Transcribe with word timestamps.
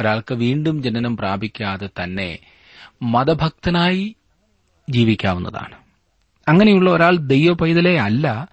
ഒരാൾക്ക് 0.00 0.34
വീണ്ടും 0.34 0.82
ജനനം 0.82 1.16
പ്രാപിക്കാതെ 1.16 1.88
തന്നെ 2.02 2.38
മതഭക്തനായി 3.02 4.16
ജീവിക്കാവുന്നതാണ്. 4.90 5.76
അങ്ങനെയുള്ള 6.48 6.90
ഒരാൾ 6.90 7.16
ദൈവ 7.16 7.52
പൈതലേ 7.52 7.96
അല്ല. 7.96 8.48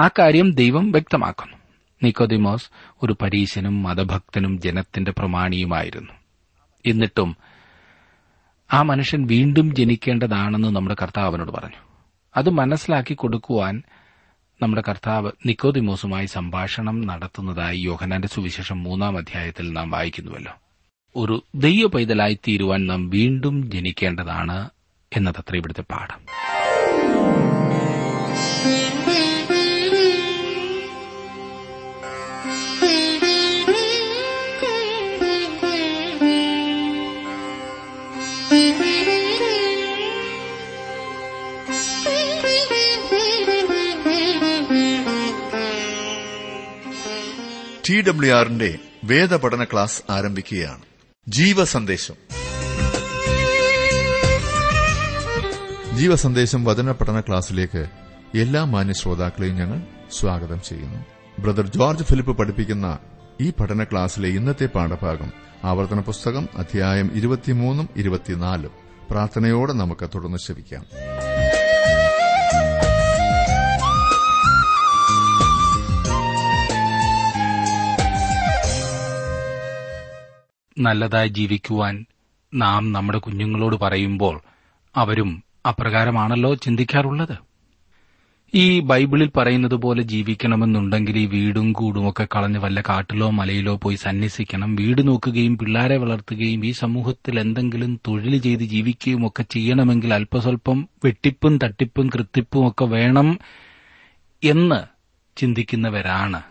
ആ 0.00 0.08
കാര്യം 0.08 0.52
ദൈവം 0.52 0.92
വ്യക്തമാക്കുന്നു. 0.92 1.56
നിക്കോദിമോസ് 2.02 2.70
ഒരു 3.02 3.16
പരീശനും 3.22 3.82
മതഭക്തനും 3.82 4.60
ജനത്തിന്റെ 4.60 5.10
പ്രമാണിയുമായിരുന്നു. 5.10 6.12
എന്നിട്ടും 6.86 7.36
ആ 8.72 8.82
മനുഷ്യൻ 8.82 9.26
വീണ്ടും 9.26 9.74
ജനിക്കേണ്ടതാണെന്ന് 9.74 10.68
നമ്മുടെ 10.68 10.96
കർത്താവ് 11.02 11.26
അവനോട് 11.26 11.52
പറഞ്ഞു. 11.52 11.76
അത് 12.36 12.50
മനസ്സിലാക്കി 12.50 13.14
കൊടുക്കുവാൻ 13.14 13.82
നമ്മുടെ 14.62 14.82
കർത്താവ് 14.88 15.30
നിക്കോദിമോസുമായി 15.46 16.26
സംഭാഷണം 16.26 17.06
നടത്തുന്നതായി 17.06 17.78
യോഹനാന്റെ 17.78 18.28
സുവിശേഷം 18.28 18.82
മൂന്നാം 18.82 19.18
അധ്യായത്തിൽ 19.18 19.72
നാം 19.72 19.90
വായിക്കുന്നുവല്ലോ. 19.90 20.52
ഒരു 21.16 21.42
ദൈവ 21.54 21.86
പൈതലായി 21.86 22.34
തീരുവാൻ 22.34 22.86
നാം 22.86 23.10
വീണ്ടും 23.10 23.70
ജനിക്കേണ്ടതാണ് 23.70 24.70
എന്നതത്ര 25.16 25.56
ഇവിടുത്തെ 25.56 25.82
പാഠം. 25.82 26.20
ടി 47.88 48.00
ഡബ്ല്യു 48.00 48.32
ആറിന്റെ 48.32 48.78
വേദപഠന 49.04 49.64
ക്ലാസ് 49.64 50.02
ആരംഭിക്കുകയാണ്. 50.10 50.93
ജീവസന്ദേശം. 51.28 52.14
ജീവസന്ദേശം 55.96 56.64
വചന 56.64 56.90
പഠന 56.90 57.20
ക്ലാസ്സിലേക്ക് 57.20 57.86
എല്ലാ 58.38 58.64
മാന്യ 58.64 58.92
ശ്രോതാക്കളെയും 58.92 59.56
ഞങ്ങൾ 59.56 59.82
സ്വാഗതം 60.12 60.60
ചെയ്യുന്നു. 60.68 61.04
ബ്രദർ 61.38 61.66
ജോർജ് 61.66 62.04
ഫിലിപ്പ് 62.04 62.36
പഠിപ്പിക്കുന്ന 62.36 62.98
ഈ 63.40 63.52
പഠന 63.60 63.84
ക്ലാസ്സിലെ 63.84 64.28
ഇന്നത്തെ 64.28 64.66
പാഠഭാഗം 64.66 65.32
ആവർത്തന 65.64 66.00
പുസ്തകം 66.00 66.48
അധ്യായം 66.56 67.10
ഇരുപത്തിമൂന്നും 67.14 67.88
ഇരുപത്തിനാലും. 67.96 68.70
പ്രാർത്ഥനയോടെ 69.10 69.72
നമുക്ക് 69.72 70.08
തുടർന്ന് 70.14 70.38
ശ്രവിക്കാം. 70.38 70.86
നല്ലതായി 80.78 81.28
ജീവിക്കുവാൻ 81.28 82.06
നാം 82.54 82.92
നമ്മുടെ 82.92 83.18
കുഞ്ഞുങ്ങളോട് 83.18 83.76
പറയുമ്പോൾ 83.76 84.40
അവരും 84.96 85.42
അപ്രകാരമാണല്ലോ 85.68 86.54
ചിന്തിക്കാറുള്ളത്. 86.54 87.38
ഈ 88.54 88.80
ബൈബിളിൽ 88.80 89.30
പറയുന്നത് 89.36 89.74
പോലെ 89.74 90.02
ജീവിക്കണമെന്നുണ്ടെങ്കിൽ 90.02 91.18
ഈ 91.18 91.26
വീടും 91.26 91.72
കൂടുമൊക്കെ 91.72 92.28
കളഞ്ഞ് 92.36 92.58
വല്ല 92.58 92.80
കാട്ടിലോ 92.80 93.30
മലയിലോ 93.30 93.76
പോയി 93.76 93.96
സന്യസിക്കണം. 93.96 94.76
വീട് 94.76 95.08
നോക്കുകയും 95.08 95.58
പിള്ളാരെ 95.58 95.96
വളർത്തുകയും 95.96 96.66
ഈ 96.66 96.70
സമൂഹത്തിൽ 96.70 97.40
എന്തെങ്കിലും 97.40 98.00
തൊഴിൽ 98.06 98.42
ചെയ്ത് 98.42 98.60
ജീവിക്കുകയും 98.60 99.26
ഒക്കെ 99.26 99.42
ചെയ്യണമെങ്കിൽ 99.42 100.14
അല്പസ്വല്പം 100.14 100.88
വെട്ടിപ്പും 101.04 101.58
തട്ടിപ്പും 101.58 102.08
കൃത്തിപ്പും 102.08 102.68
ഒക്കെ 102.68 102.84
വേണം 102.84 103.38
എന്ന് 104.44 104.84
ചിന്തിക്കുന്നവരാണ് 105.36 106.42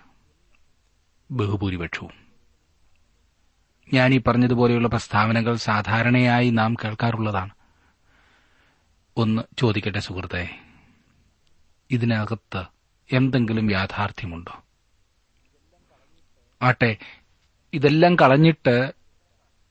ബഹുഭൂരിപക്ഷവും. 1.31 2.22
ഞാൻ 3.93 4.13
ഈ 4.13 4.21
പറഞ്ഞതുപോലെയുള്ള 4.27 4.87
പ്രസ്താവനകൾ 4.87 5.55
സാധാരണയായി 5.55 6.49
നാം 6.49 6.73
കേൾക്കാറുള്ളതാണ്. 6.73 7.49
ഒന്ന് 9.17 9.41
ചോദിക്കട്ടെ 9.57 9.99
സുഹൃത്തെ 9.99 10.59
ഇതിനകത്ത് 11.91 12.65
എന്തെങ്കിലും 13.11 13.71
യാഥാർത്ഥ്യമുണ്ടോ? 13.71 14.63
ആട്ടെ 16.61 16.97
ഇതെല്ലാം 17.73 18.15
കളഞ്ഞിട്ട് 18.15 18.93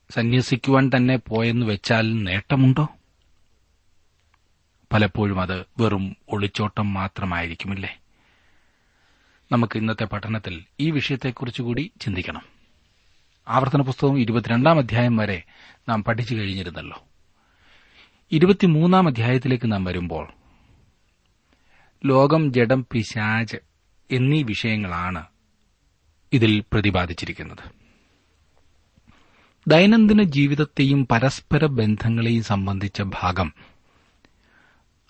സന്യസിക്കുവാൻ 0.09 0.91
തന്നെ 0.95 1.17
പോയെന്ന് 1.17 1.65
വെച്ചാൽ 1.65 2.23
നേട്ടമുണ്ടോ? 2.23 2.87
പലപ്പോഴും 4.93 5.41
അത് 5.41 5.65
വെറും 5.79 6.17
ഒളിച്ചോട്ടം 6.29 6.93
മാത്രമായിരിക്കുമില്ലേ? 6.93 7.99
നമുക്ക് 9.51 9.77
ഇന്നത്തെ 9.77 10.05
പഠനത്തിൽ 10.05 10.65
ഈ 10.79 10.91
വിഷയത്തെക്കുറിച്ചുകൂടി 10.91 11.91
ചിന്തിക്കണം. 12.01 12.52
ആവർത്തന 13.47 13.81
പുസ്തകം 13.81 14.19
ഇരുപത്തിരണ്ടാം 14.19 14.77
അധ്യായം 14.77 15.17
വരെ 15.17 15.43
നാം 15.89 16.03
പഠിച്ചു 16.03 16.35
കഴിഞ്ഞിരുന്നല്ലോ. 16.35 17.03
ഇരുപത്തിമൂന്നാം 18.31 19.07
അധ്യായത്തിലേക്ക് 19.07 19.71
നാം 19.71 19.83
വരുമ്പോൾ 19.83 20.27
ലോകം 22.05 22.53
ജഡം 22.53 22.85
പിശാജ് 22.91 23.57
എന്നീ 24.11 24.43
വിഷയങ്ങളാണ് 24.43 25.25
ഇതിൽ 26.33 26.63
പ്രതിപാദിച്ചിരിക്കുന്നത്. 26.73 27.71
ദൈനംദിന 29.67 30.23
ജീവിതത്തെയും 30.23 31.07
പരസ്പര 31.11 31.65
ബന്ധങ്ങളെയും 31.65 32.43
സംബന്ധിച്ച 32.43 33.01
ഭാഗം 33.01 33.53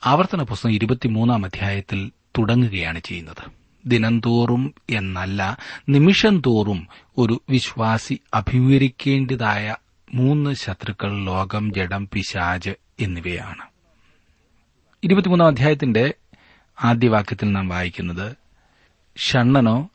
ആവർത്തന 0.05 0.43
പുസ്തകം 0.43 0.71
ഇരുപത്തിമൂന്നാം 0.71 1.45
അധ്യായത്തിൽ 1.45 2.11
തുടങ്ങുകയാണ് 2.37 2.99
ചെയ്യുന്നത്. 2.99 3.62
ദിനംതോറും 3.85 4.73
എന്നല്ല 4.89 5.57
നിമിഷം 5.89 6.41
തോറും 6.45 6.87
ഒരു 7.17 7.41
വിശ്വാസി 7.49 8.19
അഭിമുഖീകരിക്കേണ്ടതായ 8.33 9.75
മൂന്ന് 10.13 10.53
ശത്രുക്കൾ 10.53 11.25
ലോകം 11.25 11.73
ജഡം 11.73 12.09
പിശാജ് 12.13 12.69
എന്നിവയാണ്. 12.99 13.65
ഇരുപത്തിമൂന്നാം 15.03 15.47
അധ്യായത്തിന്റെ 15.47 16.13
ആദ്യവാക്യത്തിൽ 16.83 17.51
നാം 17.51 17.69
വായിക്കുന്നത് 17.69 18.35
ഷണ്ണനോ 19.17 19.89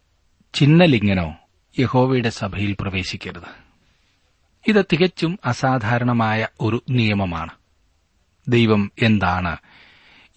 ചിന്നലിംഗനോ 0.54 1.34
യഹോവയുടെ 1.78 2.30
സഭയിൽ 2.30 2.76
പ്രവേശിക്കരുത്. 2.80 3.68
ഇത് 4.68 4.84
തികച്ചും 4.92 5.38
അസാധാരണമായ 5.44 6.48
ഒരു 6.60 6.82
നിയമമാണ്. 6.90 7.50
ദൈവം 8.48 8.92
എന്താണ് 9.02 9.56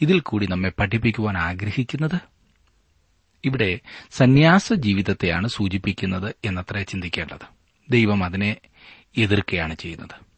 ഇതിൽ 0.01 0.19
കൂടി 0.19 0.47
നമ്മെ 0.47 0.71
പഠിപ്പിക്കുവാൻ 0.79 1.37
ആഗ്രഹിക്കുന്നത്? 1.37 2.30
ഇവിടെ 3.45 3.79
സന്യാസ 4.11 4.73
ജീവിതത്തെയാണ് 4.73 5.47
സൂചിപ്പിക്കുന്നത് 5.47 6.35
എന്നത്രേ 6.45 6.83
ചിന്തിക്കേണ്ടത്. 6.83 7.45
ദൈവം 7.89 8.23
അതിനെ 8.23 8.57
എതിർക്കുകയാണ് 9.17 9.75
ചെയ്യുന്നത്. 9.75 10.31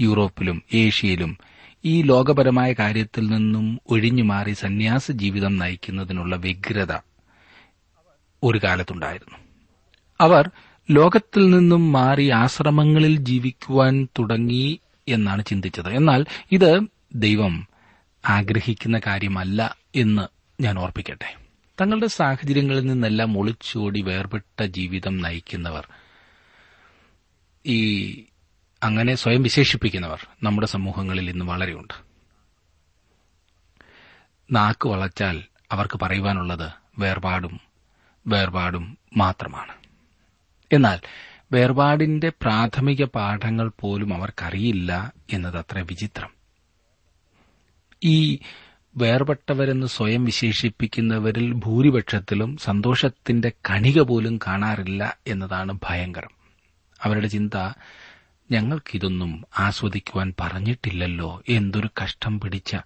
യൂറോപ്പിലും 0.00 0.62
ഏഷ്യയിലും 0.74 1.38
ഈ 1.84 2.02
ലോകപരമായ 2.02 2.72
കാര്യത്തിൽ 2.72 3.26
നിന്നും 3.26 3.80
ഒഴിഞ്ഞുമാറി 3.90 4.52
സന്യാസ 4.52 5.10
ജീവിതം 5.10 5.56
നയിക്കുന്നതിനുള്ള 5.56 6.36
വ്യഗ്രത 6.36 6.92
ഒരു 8.42 8.60
കാലത്തുണ്ടായിരുന്നു. 8.64 9.38
അവർ 10.20 10.50
ലോകത്തിൽ 10.90 11.50
നിന്നും 11.50 11.92
മാറി 11.92 12.30
ആശ്രമങ്ങളിൽ 12.30 13.16
ജീവിക്കുവാൻ 13.16 14.08
തുടങ്ങി 14.18 14.80
എന്നാണ് 15.08 15.44
ചിന്തിച്ചത്. 15.44 15.88
എന്നാൽ 15.88 16.24
ഇത് 16.52 16.80
ദൈവം 17.14 17.68
ആഗ്രഹിക്കുന്ന 18.28 19.00
കാര്യമല്ല 19.06 19.76
എന്ന് 19.96 20.22
ഞാൻ 20.62 20.78
ഓർപ്പിക്കട്ടെ. 20.78 21.45
തങ്ങളുടെ 21.80 22.06
സാഹചര്യങ്ങളിൽ 22.06 22.86
നിന്നെല്ലാം 22.86 23.38
ഒളിച്ചോടി 23.38 24.00
വേർപെട്ട 24.00 24.62
ജീവിതം 24.62 25.18
നയിക്കുന്നവർ. 25.18 25.88
ഈ 27.66 28.10
അങ്ങനെ 28.82 29.14
സ്വയം 29.14 29.42
വിശേഷിപ്പിക്കുന്നവർ 29.42 30.26
നമ്മുടെ 30.42 30.66
സമൂഹങ്ങളിൽ 30.66 31.30
ഇന്ന് 31.30 31.44
വളരെയുണ്ട്. 31.44 31.94
നാക്ക് 34.52 34.88
വളച്ചാൽ 34.88 35.42
അവർക്ക് 35.72 36.00
പറയുവാനുള്ളത് 36.02 36.70
വേർപാടും 36.98 37.60
വേർപാടും 38.26 38.98
മാത്രമാണ്. 39.16 39.72
എന്നാൽ 40.72 41.00
വേർപാടിന്റെ 41.52 42.28
പ്രാഥമിക 42.28 43.04
പാഠങ്ങൾ 43.04 43.72
പോലും 43.80 44.14
അവർക്കറിയില്ല 44.14 45.12
എന്നത് 45.32 45.58
അത്ര 45.58 45.78
വിചിത്രം. 45.78 46.30
ഈ 48.04 48.38
വേർപെട്ടവരെന്ന് 48.96 49.86
സ്വയം 49.86 50.24
വിശേഷിപ്പിക്കുന്നവരിൽ 50.24 51.52
ഭൂരിപക്ഷത്തിലും 51.52 52.56
സന്തോഷത്തിന്റെ 52.56 53.52
കണിക 53.70 54.00
പോലും 54.00 54.38
കാണാറില്ല 54.46 55.18
എന്നതാണ് 55.26 55.78
ഭയങ്കരം. 55.82 56.30
അവരുടെ 57.02 57.26
ചിന്ത 57.26 57.72
ഞങ്ങൾക്കിതൊന്നും 58.50 59.44
ആസ്വദിക്കുവാൻ 59.58 60.34
പറഞ്ഞിട്ടില്ലല്ലോ 60.40 61.42
എന്തൊരു 61.48 61.88
കഷ്ടം 62.02 62.40
പിടിച്ച 62.40 62.76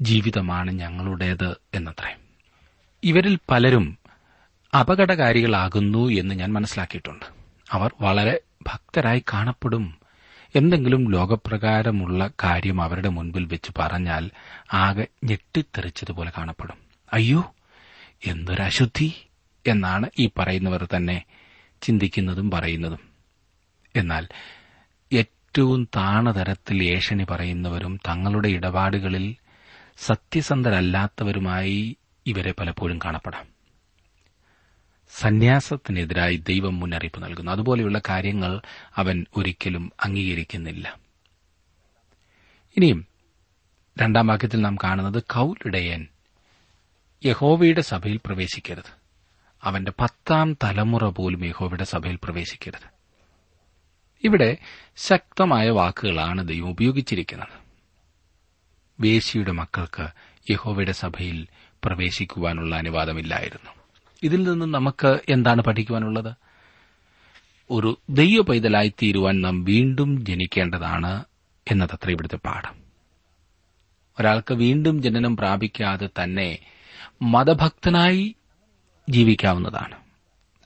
ജീവിതമാണ് 0.00 0.70
ഞങ്ങളുടേത് 0.70 1.56
എന്നത്രേ. 1.74 2.16
ഇവരിൽ 3.04 3.38
പലരും 3.50 3.98
അപകടകാരികളാകുന്നു 4.80 6.08
എന്ന് 6.08 6.34
ഞാൻ 6.34 6.52
മനസ്സിലാക്കിയിട്ടുണ്ട്. 6.52 7.26
അവർ 7.70 7.94
വളരെ 8.00 8.40
ഭക്തരായി 8.66 9.24
കാണപ്പെടും 9.32 9.98
എന്തെങ്കിലും 10.56 11.10
ലോകപ്രകാരമുള്ള 11.10 12.30
കാര്യം 12.44 12.82
അവരുടെ 12.82 13.08
മുൻപിൽ 13.08 13.44
വെച്ച് 13.44 13.72
പറഞ്ഞാൽ 13.78 14.30
ആകെ 14.72 15.06
ഞെട്ടിത്തെറിച്ചതുപോലെ 15.24 16.32
കാണപ്പെടും. 16.38 16.76
അയ്യോ 17.12 17.54
എന്തൊരശുദ്ധി 18.26 19.12
എന്നാണ് 19.66 20.10
ഈ 20.18 20.30
പറയുന്നവർ 20.38 20.88
തന്നെ 20.96 21.24
ചിന്തിക്കുന്നതും 21.82 22.50
പറയുന്നതും. 22.50 22.98
എന്നാൽ 23.96 24.28
ഏറ്റവും 25.12 25.88
താണതരത്തിൽ 25.96 26.94
ഏഷണി 26.94 27.26
പറയുന്നവരും 27.30 27.96
തങ്ങളുടെ 27.96 28.48
ഇടപാടുകളിൽ 28.48 29.36
സത്യസന്ധരല്ലാത്തവരുമായി 29.98 31.96
ഇവരെ 32.26 32.54
പലപ്പോഴും 32.60 32.98
കാണപ്പെടാം. 33.04 33.53
സന്യാസത്തിനെതിരായി 35.14 36.36
ദൈവം 36.36 36.80
മുന്നറിയിപ്പ് 36.80 37.22
നൽകുന്നു. 37.22 37.52
അതുപോലെയുള്ള 37.52 38.00
കാര്യങ്ങൾ 38.08 38.60
അവൻ 38.96 39.26
ഒരിക്കലും 39.36 39.92
അംഗീകരിക്കുന്നില്ല. 40.04 40.98
ഇനിയും 42.76 43.06
രണ്ടാം 43.98 44.26
വാക്യത്തിൽ 44.26 44.60
നാം 44.60 44.76
കാണുന്നത് 44.84 45.22
കൌലിടയൻ 45.22 46.06
യഹോവയുടെ 47.24 47.80
സഭയിൽ 47.80 48.20
പ്രവേശിക്കരുത്. 48.26 48.92
അവന്റെ 49.62 49.92
പത്താം 50.00 50.54
തലമുറ 50.54 51.08
പോലും 51.08 51.44
യഹോവയുടെ 51.44 51.84
സഭയിൽ 51.84 52.18
പ്രവേശിക്കരുത്. 52.24 52.88
ഇവിടെ 54.24 54.56
ശക്തമായ 54.96 55.70
വാക്കുകളാണ് 55.70 56.48
ദൈവം 56.48 56.70
ഉപയോഗിച്ചിരിക്കുന്നത്. 56.70 57.64
വേശിയുടെ 59.00 59.52
മക്കൾക്ക് 59.52 60.08
യഹോവയുടെ 60.50 60.92
സഭയിൽ 60.92 61.46
പ്രവേശിക്കുവാനുള്ള 61.84 62.76
അനുവാദമില്ലായിരുന്നു. 62.76 63.83
ഇതിൽ 64.24 64.50
നിന്ന് 64.50 64.74
നമുക്ക് 64.74 65.20
എന്താണ് 65.28 65.62
പഠിക്കുവാനുള്ളത്? 65.62 66.34
ഒരു 67.70 67.98
ദൈവ 68.10 68.42
പൈതലായി 68.42 68.88
തീരുവാൻ 68.88 69.40
നാം 69.40 69.64
വീണ്ടും 69.64 70.26
ജനിക്കേണ്ടതാണ് 70.26 71.24
എന്നതത്ര 71.70 72.10
ഇവിടുത്തെ 72.10 72.36
പാഠം. 72.36 72.74
ഒരാൾക്ക് 74.20 74.54
വീണ്ടും 74.54 75.02
ജനനം 75.02 75.36
പ്രാപിക്കാതെ 75.36 76.08
തന്നെ 76.22 76.58
മതഭക്തനായി 77.22 78.34
ജീവിക്കാവുന്നതാണ്. 79.10 79.96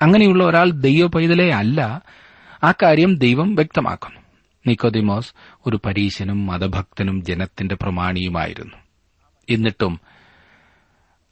അങ്ങനെയുള്ള 0.02 0.44
ഒരാൾ 0.44 0.70
ദൈവ 0.70 1.06
പൈതലേ 1.06 1.50
അല്ല. 1.50 2.02
ആ 2.64 2.72
കാര്യം 2.72 3.16
ദൈവം 3.16 3.54
വ്യക്തമാക്കുന്നു. 3.54 4.20
നിക്കോദിമോസ് 4.66 5.34
ഒരു 5.66 5.80
പരീശനും 5.86 6.46
മതഭക്തനും 6.46 7.24
ജനത്തിന്റെ 7.24 7.74
പ്രമാണിയുമായിരുന്നു. 7.74 8.76
എന്നിട്ടും 9.50 10.00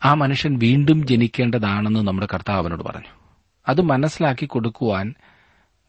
ആ 0.04 0.14
മനുഷ്യൻ 0.14 0.58
വീണ്ടും 0.58 1.06
ജനിക്കേണ്ടതാണെന്ന് 1.06 2.00
നമ്മുടെ 2.00 2.28
കർത്താവ് 2.34 2.58
അവനോട് 2.58 2.84
പറഞ്ഞു. 2.84 3.08
അത് 3.68 3.80
മനസ്സിലാക്കി 3.80 4.46
കൊടുക്കുവാൻ 4.46 5.14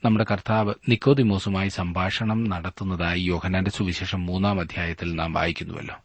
നമ്മുടെ 0.06 0.26
കർത്താവ് 0.32 0.74
നിക്കോദിമോസുമായി 0.90 1.70
സംഭാഷണം 1.70 2.44
നടത്തുന്നതായി 2.44 3.22
യോഹനാന്റെ 3.22 3.72
സുവിശേഷം 3.72 4.26
മൂന്നാം 4.26 4.60
അധ്യായത്തിൽ 4.60 5.16
നാം 5.16 5.34
വായിക്കുന്നുവല്ലോ. 5.34 5.96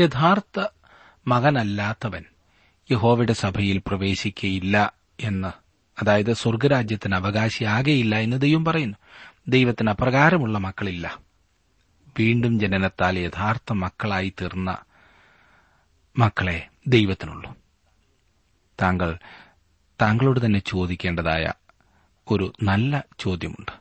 യഥാർത്ഥ 0.00 0.66
മകനല്ലാത്തവൻ 1.26 2.24
യഹോവയുടെ 2.90 3.32
സഭയിൽ 3.32 3.82
പ്രവേശിക്കയില്ല 3.86 4.92
എന്ന് 5.20 5.48
അതായത് 6.02 6.32
സ്വർഗരാജ്യത്തിന് 6.32 7.14
അവകാശിയാകെയില്ല 7.14 8.16
എന്ന് 8.16 8.40
ദൈവം 8.40 8.64
പറയുന്നു. 8.64 8.96
ദൈവത്തിന് 9.48 9.90
അപ്രകാരമുള്ള 9.90 10.58
മക്കളില്ല. 10.58 11.18
വീണ്ടും 12.18 12.60
ജനനത്താൽ 12.60 13.18
യഥാർത്ഥ 13.18 13.72
മക്കളായി 13.72 14.32
തീർന്ന 14.40 14.76
മക്കളെ 16.18 16.68
ദൈവത്തിനുള്ളൂ. 16.86 17.56
താങ്കൾ 18.82 19.18
താങ്കളോട് 20.02 20.46
തന്നെ 20.46 20.58
ചോദിക്കേണ്ടതായ 20.58 21.52
ഒരു 22.30 22.52
നല്ല 22.62 23.04
ചോദ്യമുണ്ട്. 23.18 23.72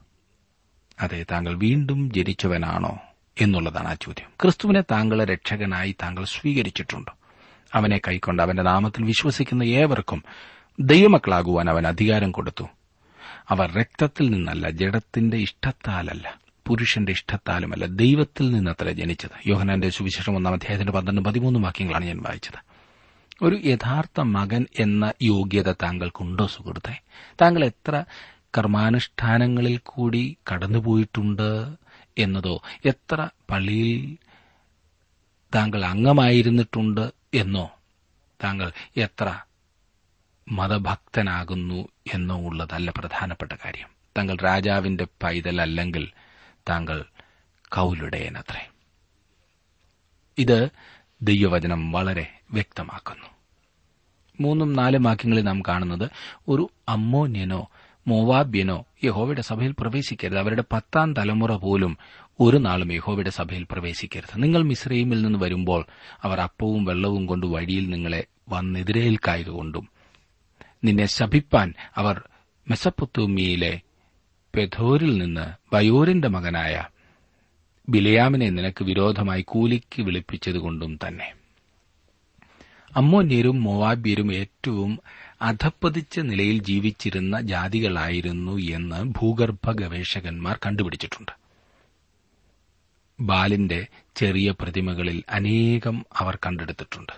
അതെ 1.01 1.25
താങ്കൾ 1.31 1.57
വീണ്ടും 1.57 2.13
ജനിച്ചവനാണോ 2.13 2.99
എന്നുള്ളതാണ് 3.41 3.87
ആ 3.87 3.93
ചോദ്യം. 3.93 4.29
ക്രിസ്തുവിനെ 4.41 4.81
താങ്കളെ 4.81 5.25
രക്ഷകനായി 5.25 5.95
താങ്കൾ 6.03 6.23
സ്വീകരിച്ചിട്ടുണ്ട്. 6.23 7.11
അവനെ 7.73 7.97
കൈക്കൊണ്ട് 7.97 8.41
അവന്റെ 8.41 8.63
നാമത്തിൽ 8.63 9.03
വിശ്വസിക്കുന്ന 9.03 9.63
ഏവർക്കും 9.63 10.23
ദൈവമക്കളാകുവാൻ 10.79 11.69
അവൻ 11.69 11.87
അധികാരം 11.87 12.31
കൊടുത്തു. 12.31 12.63
അവർ 13.49 13.71
രക്തത്തിൽ 13.71 14.29
നിന്നല്ല 14.29 14.69
ജഡത്തിന്റെ 14.69 15.37
ഇഷ്ടത്താലല്ല. 15.37 16.48
പുരുഷന്റെ 16.69 17.11
ഇഷ്ടത്താലുമല്ല. 17.11 17.85
ദൈവത്തിൽ 17.85 18.51
നിന്നത്ര 18.51 18.89
ജനിച്ചത്. 18.89 19.49
യോഹനാന്റെ 19.49 19.89
സുവിശേഷം 19.89 20.35
ഒന്നാം 20.35 20.53
അധ്യായത്തിന്റെ 20.53 20.93
പന്ത്രണ്ട് 20.93 21.21
പതിമൂന്ന് 21.21 21.59
വാക്യങ്ങളാണ് 21.59 22.05
ഞാൻ 22.05 22.21
വായിച്ചത്. 22.21 22.69
ഒരു 23.41 23.55
യഥാർത്ഥ 23.55 24.21
മകൻ 24.21 24.65
എന്ന 24.79 25.13
യോഗ്യത 25.21 25.71
താങ്കൾക്കുണ്ടോ 25.71 26.47
സുഹൃത്തെ? 26.47 27.01
താങ്കൾ 27.41 27.65
എത്ര 27.65 28.03
കർമാനുഷ്ഠാനങ്ങളിൽ 28.57 29.79
കൂടി 29.83 30.37
കടന്നുപോയിട്ടുണ്ട് 30.51 31.75
എന്നതോ 32.17 32.61
എത്ര 32.85 33.29
പള്ളിയിൽ 33.49 34.17
താങ്കൾ 35.55 35.85
അംഗമായിരുന്നിട്ടുണ്ട് 35.85 37.11
എന്നോ 37.33 37.71
താങ്കൾ 38.43 38.71
എത്ര 38.97 39.39
മതഭക്തനാകുന്നു 40.51 41.87
എന്നോ 42.13 42.41
ഉള്ളതല്ല 42.41 42.91
പ്രധാനപ്പെട്ട 42.97 43.51
കാര്യം. 43.51 43.87
താങ്കൾ 44.17 44.37
രാജാവിന്റെ 44.43 45.07
പൈതലല്ലെങ്കിൽ 45.23 46.07
താങ്കൾ 46.69 47.05
കൗലുടയനത്രേ. 47.75 48.69
ഇത് 50.37 50.69
ദൈവവചനം 51.21 51.91
വളരെ 51.91 52.39
വ്യക്തമാക്കുന്നു. 52.51 53.27
മൂന്നും 54.41 54.73
നാലും 54.73 55.03
വാക്യങ്ങളിൽ 55.03 55.41
നാം 55.41 55.61
കാണുന്നത് 55.67 56.09
ഒരു 56.47 56.69
അമ്മോന്യനോ 56.89 57.69
മോവാബ്യനോ 58.07 58.85
യഹോവയുടെ 59.03 59.41
സഭയിൽ 59.41 59.75
പ്രവേശിക്കരുത്. 59.79 60.39
അവരുടെ 60.39 60.63
പത്താം 60.71 61.13
തലമുറ 61.13 61.55
പോലും 61.55 61.97
ഒരു 62.39 62.57
നാളും 62.57 62.93
യഹോവയുടെ 62.93 63.29
സഭയിൽ 63.29 63.67
പ്രവേശിക്കരുത്. 63.71 64.43
നിങ്ങൾ 64.43 64.63
മിശ്രയിമിൽ 64.63 65.21
നിന്ന് 65.21 65.39
വരുമ്പോൾ 65.39 65.85
അവർ 66.23 66.39
അപ്പവും 66.39 66.85
വെള്ളവും 66.85 67.25
കൊണ്ട് 67.25 67.45
വഴിയിൽ 67.45 67.89
നിങ്ങളെ 67.89 68.25
വന്നെതിരേൽക്കായതുകൊണ്ടും 68.49 69.89
നിന്നെ 70.83 71.05
ശപിപ്പാൻ 71.05 71.73
അവർ 71.95 72.29
മെസപ്പൊത്തൂമിയിലെ 72.69 73.81
പെഥോരിൽ 74.55 75.17
നിന്ന് 75.17 75.75
ബയോരിന്റെ 75.75 76.27
മകനായ 76.27 76.83
ബിലയാമിനെ 77.89 78.49
നിനക്ക് 78.49 78.83
വിരോധമായി 78.83 79.41
കൂലിക്ക് 79.47 80.01
വിളിപ്പിച്ചതുകൊണ്ടും 80.01 80.99
തന്നെ. 81.07 81.33
അമ്മോന്യരും 82.95 83.63
മൊവാബ്യരും 83.63 84.33
ഏറ്റവും 84.33 84.99
അധപ്പതിച്ച 85.41 86.19
നിലയിൽ 86.19 86.63
ജീവിച്ചിരുന്ന 86.63 87.41
ജാതികളായിരുന്നു 87.41 88.57
എന്ന് 88.57 89.03
ഭൂഗർഭ 89.03 89.71
ഗവേഷകന്മാർ 89.71 90.59
കണ്ടുപിടിച്ചിട്ടുണ്ട്. 90.65 91.31
ബാലിന്റെ 93.19 93.87
ചെറിയ 94.15 94.51
പ്രതിമകളിൽ 94.51 95.23
അനേകം 95.29 96.05
അവർ 96.17 96.35
കണ്ടെടുത്തിട്ടുണ്ട്. 96.35 97.13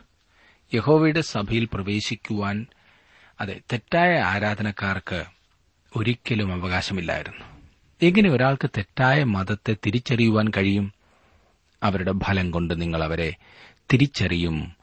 യഹോവയുടെ 0.76 1.22
സഭയിൽ 1.22 1.68
പ്രവേശിക്കുവാൻ 1.74 2.66
അതെ 3.42 3.62
തെറ്റായ 3.72 4.20
ആരാധനക്കാർക്ക് 4.20 5.26
ഒരിക്കലും 5.96 6.54
അവകാശമില്ലായിരുന്നു. 6.54 7.46
എങ്ങനെ 8.02 8.30
ഒരാൾക്ക് 8.30 8.70
തെറ്റായ 8.70 9.24
മതത്തെ 9.24 9.76
തിരിച്ചറിയുവാൻ 9.86 10.52
കഴിയും? 10.58 10.94
അവരുടെ 11.84 12.14
ഫലം 12.24 12.52
കൊണ്ട് 12.52 12.82
നിങ്ങൾ 12.82 13.04
അവരെ 13.04 13.36
തിരിച്ചറിയും 13.94 14.76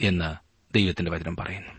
എന്ന് 0.00 0.34
ദൈവത്തിന്റെ 0.74 1.10
വചനം 1.10 1.36
പറയുന്നു. 1.36 1.72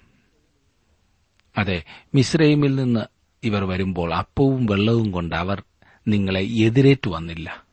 അതെ 1.58 1.84
മിസ്രൈമിൽ 2.16 2.76
നിന്ന് 2.76 3.00
ഇവർ 3.44 3.64
വരുമ്പോൾ 3.64 4.14
അപ്പവും 4.14 4.66
വെള്ളവും 4.66 5.12
കൊണ്ട് 5.12 5.36
അവർ 5.36 5.64
നിങ്ങളെ 6.08 6.42
എതിരേറ്റു 6.42 7.10
വന്നില്ല. 7.10 7.64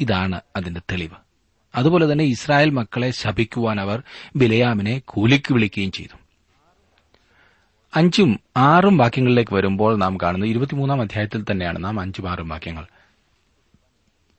ഇതാണ് 0.00 0.40
അതിന്റെ 0.56 0.80
തെളിവ്. 0.90 1.16
അതുപോലെ 1.74 2.12
തന്നെ 2.12 2.24
ഇസ്രായേൽ 2.24 2.70
മക്കളെ 2.70 3.10
ശപിക്കുവാൻ 3.10 3.80
അവർ 3.80 4.02
ബിലയാമിനെ 4.36 5.02
കൂലിക്ക് 5.04 5.52
വിളിക്കുകയും 5.52 5.92
ചെയ്തു. 5.92 6.21
അഞ്ചും 7.94 8.40
ആറും 8.56 8.96
വാക്യങ്ങളിലേക്ക് 8.96 9.54
വരുമ്പോൾ 9.54 9.96
നാം 9.96 10.18
കാണുന്നത് 10.22 10.50
ഇരുപത്തിമൂന്നാം 10.50 11.00
അധ്യായത്തിൽ 11.00 11.44
തന്നെയാണ് 11.50 11.84
നാം 11.84 12.00
അഞ്ചും 12.00 12.30
ആറും 12.30 12.48
വാക്യങ്ങൾ. 12.48 12.86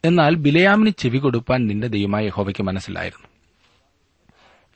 എന്നാൽ 0.05 0.35
ബിലയാമിന് 0.35 0.89
ചെവി 0.97 1.17
കൊടുപ്പാൻ 1.17 1.67
നിന്റെ 1.67 1.87
ദൈവമായ 1.87 2.25
യഹോവയ്ക്ക് 2.25 2.63
മനസ്സിലായിരുന്നു. 2.63 3.27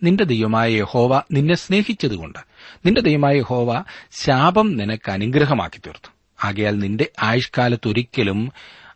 നിന്റെ 0.03 0.24
ദൈവമായ 0.24 0.72
യഹോവ 0.72 1.22
നിന്നെ 1.31 1.55
സ്നേഹിച്ചതുകൊണ്ട് 1.55 2.39
നിന്റെ 2.86 3.01
ദൈവമായ 3.01 3.36
യഹോവ 3.36 3.84
ശാപം 4.12 4.77
നിനക്ക് 4.77 5.12
അനുഗ്രഹമാക്കി 5.12 5.77
തീർത്തു. 5.77 6.12
ആകയാൽ 6.43 6.79
നിന്റെ 6.79 7.12
ആയുഷ്കാലത്തൊരിക്കലും 7.22 8.51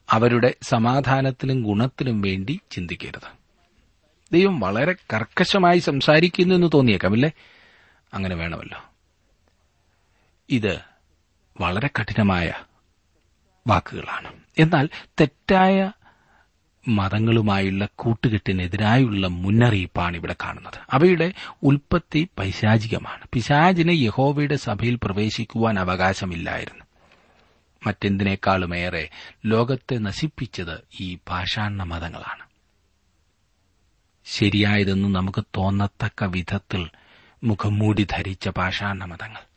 അവരുടെ 0.09 0.53
സമാധാനത്തിനും 0.61 1.63
ഗുണത്തിനും 1.63 2.21
വേണ്ടി 2.21 2.59
ചിന്തിക്കരുത്. 2.71 3.41
ദൈവം 4.33 4.59
വളരെ 4.59 4.95
കർക്കശമായി 5.13 5.79
സംസാരിക്കുന്നു 5.79 6.55
എന്ന് 6.55 6.67
തോന്നിയേക്കാം 6.73 7.13
ഇല്ലേ? 7.13 7.31
അങ്ങനെ 8.13 8.35
വേണമല്ലോ. 8.35 8.90
ഇത് 10.51 10.79
വളരെ 11.62 11.89
കഠിനമായ 12.00 12.53
വാക്കുകളാണ്. 13.67 14.34
എന്നാൽ 14.60 14.89
തെറ്റായ 15.20 15.91
മതങ്ങളുമായുള്ള 16.88 17.88
കൂട്ടുകെട്ടിനെതിരായുള്ള 17.96 19.27
മുന്നറിയിപ്പാണ് 19.27 20.17
ഇവിടെ 20.17 20.36
കാണുന്നത്. 20.43 20.79
അവയുടെ 20.89 21.34
ഉൽപ്പത്തി 21.63 22.29
പൈശാചികമാണ്. 22.39 23.24
പിശാചിന് 23.34 23.91
യഹോവയുടെ 23.93 24.55
സഭയിൽ 24.55 25.00
പ്രവേശിക്കുവാൻ 25.03 25.79
അവകാശമില്ലായിരുന്നു. 25.79 26.86
മറ്റെന്തിനേക്കാളുമേറെ 27.88 29.10
ലോകത്തെ 29.46 29.96
നശിപ്പിച്ചത് 29.96 30.88
ഈ 31.00 31.17
പാഷാണ 31.27 31.84
മതങ്ങളാണ്. 31.84 32.46
ശരിയായതെന്ന് 34.25 35.15
നമുക്ക് 35.15 35.43
തോന്നത്തക്ക 35.58 36.24
വിധത്തിൽ 36.24 36.89
മുഖംമൂടി 37.43 38.08
ധരിച്ച 38.12 38.50
പാഷാണ 38.50 39.05
മതങ്ങൾ. 39.05 39.50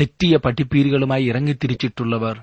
തെറ്റിയ 0.00 0.36
പഠിപ്പീരുകളുമായി 0.36 1.24
ഇറങ്ങിത്തിരിച്ചിട്ടുള്ളവർ 1.24 2.42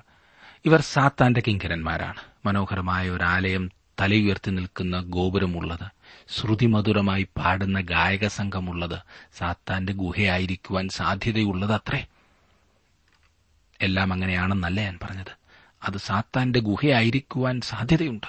ഇവർ 0.64 0.80
സാത്താന്റെ 0.80 1.42
കിങ്കരന്മാരാണ്. 1.46 2.20
മനോഹരമായ 2.46 3.10
ഒരു 3.10 3.24
ആലയം 3.24 3.70
തലയുയർത്തി 4.00 4.50
നിൽക്കുന്ന 4.50 5.00
ഗോപുരമുള്ളത്. 5.00 5.90
ശ്രുതിമധുരമായി 6.28 7.22
പാടുന്ന 7.22 7.80
ഗായക 7.80 8.26
സംഘമുള്ളത് 8.26 8.98
സാത്താന്റെ 9.38 9.92
ഗുഹയായിരിക്കുവാൻ 9.92 10.88
സാധ്യതയുള്ളത് 10.88 11.72
അത്രേ 11.72 12.06
എല്ലാം 13.80 14.12
അങ്ങനെയാണെന്നല്ല 14.12 14.80
ഞാൻ 14.80 14.98
പറഞ്ഞത്. 15.02 15.38
അത് 15.82 15.96
സാത്താന്റെ 15.96 16.60
ഗുഹയായിരിക്കുവാൻ 16.60 17.60
സാധ്യതയുണ്ട്. 17.60 18.26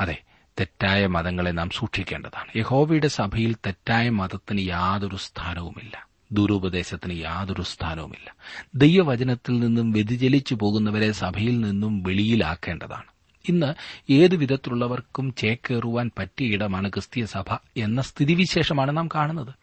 അതെ 0.00 0.22
തെറ്റായ 0.60 1.06
മതങ്ങളെ 1.06 1.50
നാം 1.50 1.70
സൂക്ഷിക്കേണ്ടതാണ്. 1.70 2.48
യഹോവയുടെ 2.56 3.08
സഭയിൽ 3.08 3.56
തെറ്റായ 3.66 4.08
മതത്തിന് 4.08 4.60
യാതൊരു 4.60 5.16
സ്ഥാനവുമില്ല. 5.16 6.13
ദുരുപദേശത്തിന് 6.32 7.20
യാതൊരു 7.20 7.62
സ്ഥാനവുമില്ല. 7.62 8.34
ദൈവവചനത്തിൽ 8.74 9.58
നിന്നും 9.58 9.92
വ്യതിചലിച്ചു 9.92 10.54
പോകുന്നവരെ 10.54 11.12
സഭയിൽ 11.12 11.60
നിന്നും 11.60 12.02
വെളിയിലാക്കേണ്ടതാണ്. 12.02 13.14
ഇന്ന് 13.48 13.74
ഏതു 14.12 14.36
വിധത്തിലുള്ളവർക്കും 14.36 15.34
ചേക്കേറുവാൻ 15.38 16.10
പറ്റിയ 16.18 16.46
ഇടമാണ് 16.46 16.88
ക്രിസ്തീയ 16.88 17.24
സഭ 17.24 17.54
എന്ന 17.76 18.02
സ്ഥിതിവിശേഷമാണ് 18.02 18.96
നാം 18.96 19.08
കാണുന്നത്. 19.14 19.54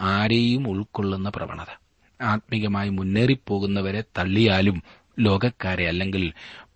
ആരെയും 0.00 0.68
ഉൾക്കൊള്ളുന്ന 0.68 1.28
പ്രവണത. 1.28 1.80
ആത്മീകമായി 2.22 2.88
മുന്നേറിപ്പോകുന്നവരെ 2.88 4.04
തള്ളിയാലും 4.18 4.82
ലോകക്കാരെ 5.18 5.88
അല്ലെങ്കിൽ 5.88 6.32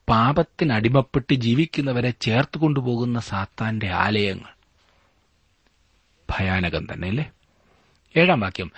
പാപത്തിനടിമപ്പെട്ട് 0.09 1.35
ജീവിക്കുന്നവരെ 1.35 2.13
ചേർത്ത് 2.21 2.59
കൊണ്ടുപോകുന്ന 2.59 3.21
സാത്താന്റെ 3.21 3.89
ആലയങ്ങൾ. 3.89 4.59
ഭയാനകം 6.31 6.87
തന്നെ 6.93 7.09
അല്ലേ 7.09 7.31
ഏഴാം 8.17 8.41
വാക്യം. 8.41 8.71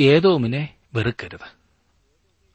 ഏതോമിനെ 0.00 0.74
വെറുക്കരുത്. 0.94 1.56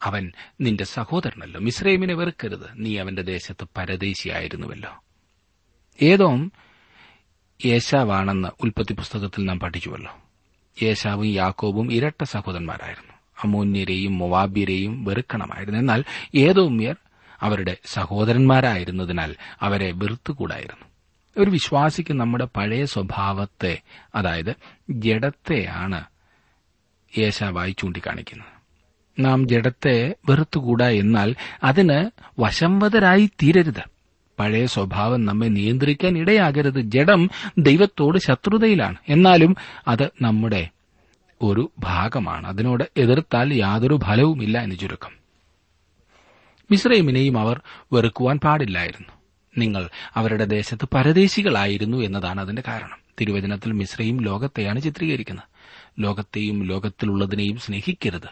അവൻ 0.03 0.31
നിന്റെ 0.61 0.83
സഹോദരനല്ലോ. 0.83 1.61
മിശ്രൈമിനെ 1.61 2.13
വെറുക്കരുത്. 2.13 2.65
നീ 2.73 2.97
അവന്റെ 2.97 3.21
ദേശത്ത് 3.21 3.67
പരദേശിയായിരുന്നുവല്ലോ. 3.77 5.03
ഏതോം 6.01 6.51
യേശാവാണെന്ന് 7.65 8.49
ഉൽപ്പത്തി 8.63 8.93
പുസ്തകത്തിൽ 8.93 9.45
നാം 9.45 9.59
പഠിച്ചുവല്ലോ. 9.59 10.17
യേശാവും 10.83 11.25
യാക്കോബും 11.25 11.93
ഇരട്ട 11.93 12.23
സഹോദരന്മാരായിരുന്നു. 12.23 13.13
അമോന്യരെയും 13.43 14.17
മൊവാബ്യരെയും 14.17 15.03
വെറുക്കണമായിരുന്നു. 15.03 15.79
എന്നാൽ 15.79 16.03
ഏതോമ്യർ 16.35 16.95
അവരുടെ 17.41 17.77
സഹോദരന്മാരായിരുന്നതിനാൽ 17.85 19.35
അവരെ 19.61 19.91
വെറുത്തുകൂടായിരുന്നു. 19.91 20.85
ഒരു 21.37 21.49
വിശ്വാസിക്ക് 21.49 22.13
നമ്മുടെ 22.13 22.45
പഴയ 22.45 22.85
സ്വഭാവത്തെ 22.85 23.81
അതായത് 24.15 24.55
ജഡത്തെയാണ് 24.89 26.03
യേശാവായി 27.17 27.75
ചൂണ്ടിക്കാണിക്കുന്നത് 27.79 28.61
നാം 29.19 29.47
ജഡത്തെ 29.47 30.15
വെറുത്തുകൂടാ 30.29 30.87
എന്നാൽ 30.87 31.35
അതിന് 31.63 32.09
വശംവതരായി 32.39 33.29
തീരരുത്. 33.43 33.83
പഴയ 34.39 34.65
സ്വഭാവം 34.65 35.25
നമ്മെ 35.25 35.47
നിയന്ത്രിക്കാൻ 35.47 36.17
ഇടയാകരുത്. 36.17 36.81
ജഡം 36.81 37.29
ദൈവത്തോട് 37.57 38.17
ശത്രുതയിലാണ്. 38.17 38.95
എന്നാലും 39.09 39.55
അത് 39.87 40.09
നമ്മുടെ 40.21 40.69
ഒരു 41.41 41.71
ഭാഗമാണ്. 41.79 42.47
അതിനോട് 42.47 42.83
എതിർത്താൽ 42.97 43.53
യാതൊരു 43.53 43.99
ഫലവുമില്ല 44.03 44.59
എന്ന് 44.59 44.75
ചുരുക്കം. 44.75 45.11
മിശ്രൈമിനെയും 46.71 47.39
അവർ 47.39 47.61
വെറുക്കുവാൻ 47.93 48.39
പാടില്ലായിരുന്നു. 48.39 49.09
നിങ്ങൾ 49.57 49.89
അവരുടെ 50.15 50.45
ദേശത്ത് 50.45 50.87
പരദേശികളായിരുന്നു 50.93 51.97
എന്നതാണ് 51.97 52.41
അതിന്റെ 52.41 52.63
കാരണം. 52.67 52.97
തിരുവചനത്തിൽ 53.21 53.71
മിശ്രയും 53.71 54.21
ലോകത്തെയാണ് 54.21 54.81
ചിത്രീകരിക്കുന്നത്. 54.81 55.50
ലോകത്തെയും 55.99 56.63
ലോകത്തിലുള്ളതിനെയും 56.63 57.57
സ്നേഹിക്കരുത്. 57.57 58.29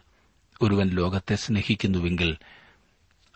ഒരുവൻ 0.61 0.89
ലോകത്തെ 0.89 1.35
സ്നേഹിക്കുന്നുവെങ്കിൽ 1.35 2.37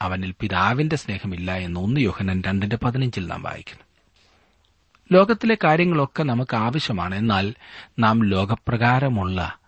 അവനിൽ 0.02 0.34
പിതാവിന്റെ 0.40 0.96
സ്നേഹമില്ല 0.96 1.52
എന്ന് 1.52 1.80
ഒന്ന് 1.80 2.02
യോഹനൻ 2.02 2.44
രണ്ടിന്റെ 2.48 2.76
പതിനഞ്ചിൽ 2.76 3.28
നാം 3.28 3.44
വായിക്കുന്നു. 3.44 3.84
ലോകത്തിലെ 5.12 5.58
കാര്യങ്ങളൊക്കെ 5.64 6.24
നമുക്ക് 6.24 6.56
ആവശ്യമാണ്. 6.56 7.16
എന്നാൽ 7.16 7.54
നാം 8.00 8.24
ലോകപ്രകാരമുള്ള 8.24 9.60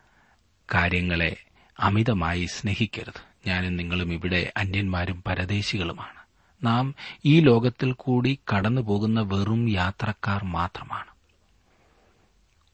കാര്യങ്ങളെ 0.74 1.36
അമിതമായി 1.80 2.46
സ്നേഹിക്കരുത്. 2.46 3.48
ഞാനും 3.48 3.76
നിങ്ങളും 3.76 4.14
ഇവിടെ 4.14 4.52
അന്യന്മാരും 4.58 5.24
പരദേശികളുമാണ്. 5.28 6.26
നാം 6.64 6.96
ഈ 7.26 7.40
ലോകത്തിൽ 7.40 7.92
കൂടി 7.92 8.40
കടന്നുപോകുന്ന 8.54 9.22
വെറും 9.22 9.70
യാത്രക്കാർ 9.70 10.44
മാത്രമാണ്. 10.44 11.16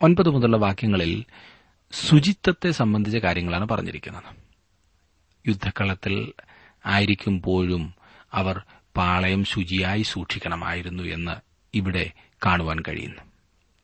ഒൻപത് 0.01 0.29
മുതലുള്ള 0.29 0.57
വാക്യങ്ങളിൽ 0.57 1.25
ശുചിത്വത്തെ 1.93 2.71
സംബന്ധിച്ച 2.71 3.17
കാര്യങ്ങളാണ് 3.17 3.67
പറഞ്ഞിരിക്കുന്നത്. 3.67 4.35
യുദ്ധക്കളത്തിൽ 5.47 6.31
ആയിരിക്കുമ്പോഴും 6.85 7.93
അവർ 8.33 8.61
പാളയം 8.97 9.45
ശുചിയായി 9.45 10.01
സൂക്ഷിക്കണമായിരുന്നു 10.01 11.03
എന്ന് 11.03 11.31
ഇവിടെ 11.73 12.11
കാണുവാൻ 12.45 12.77
കഴിയുന്നു. 12.87 13.21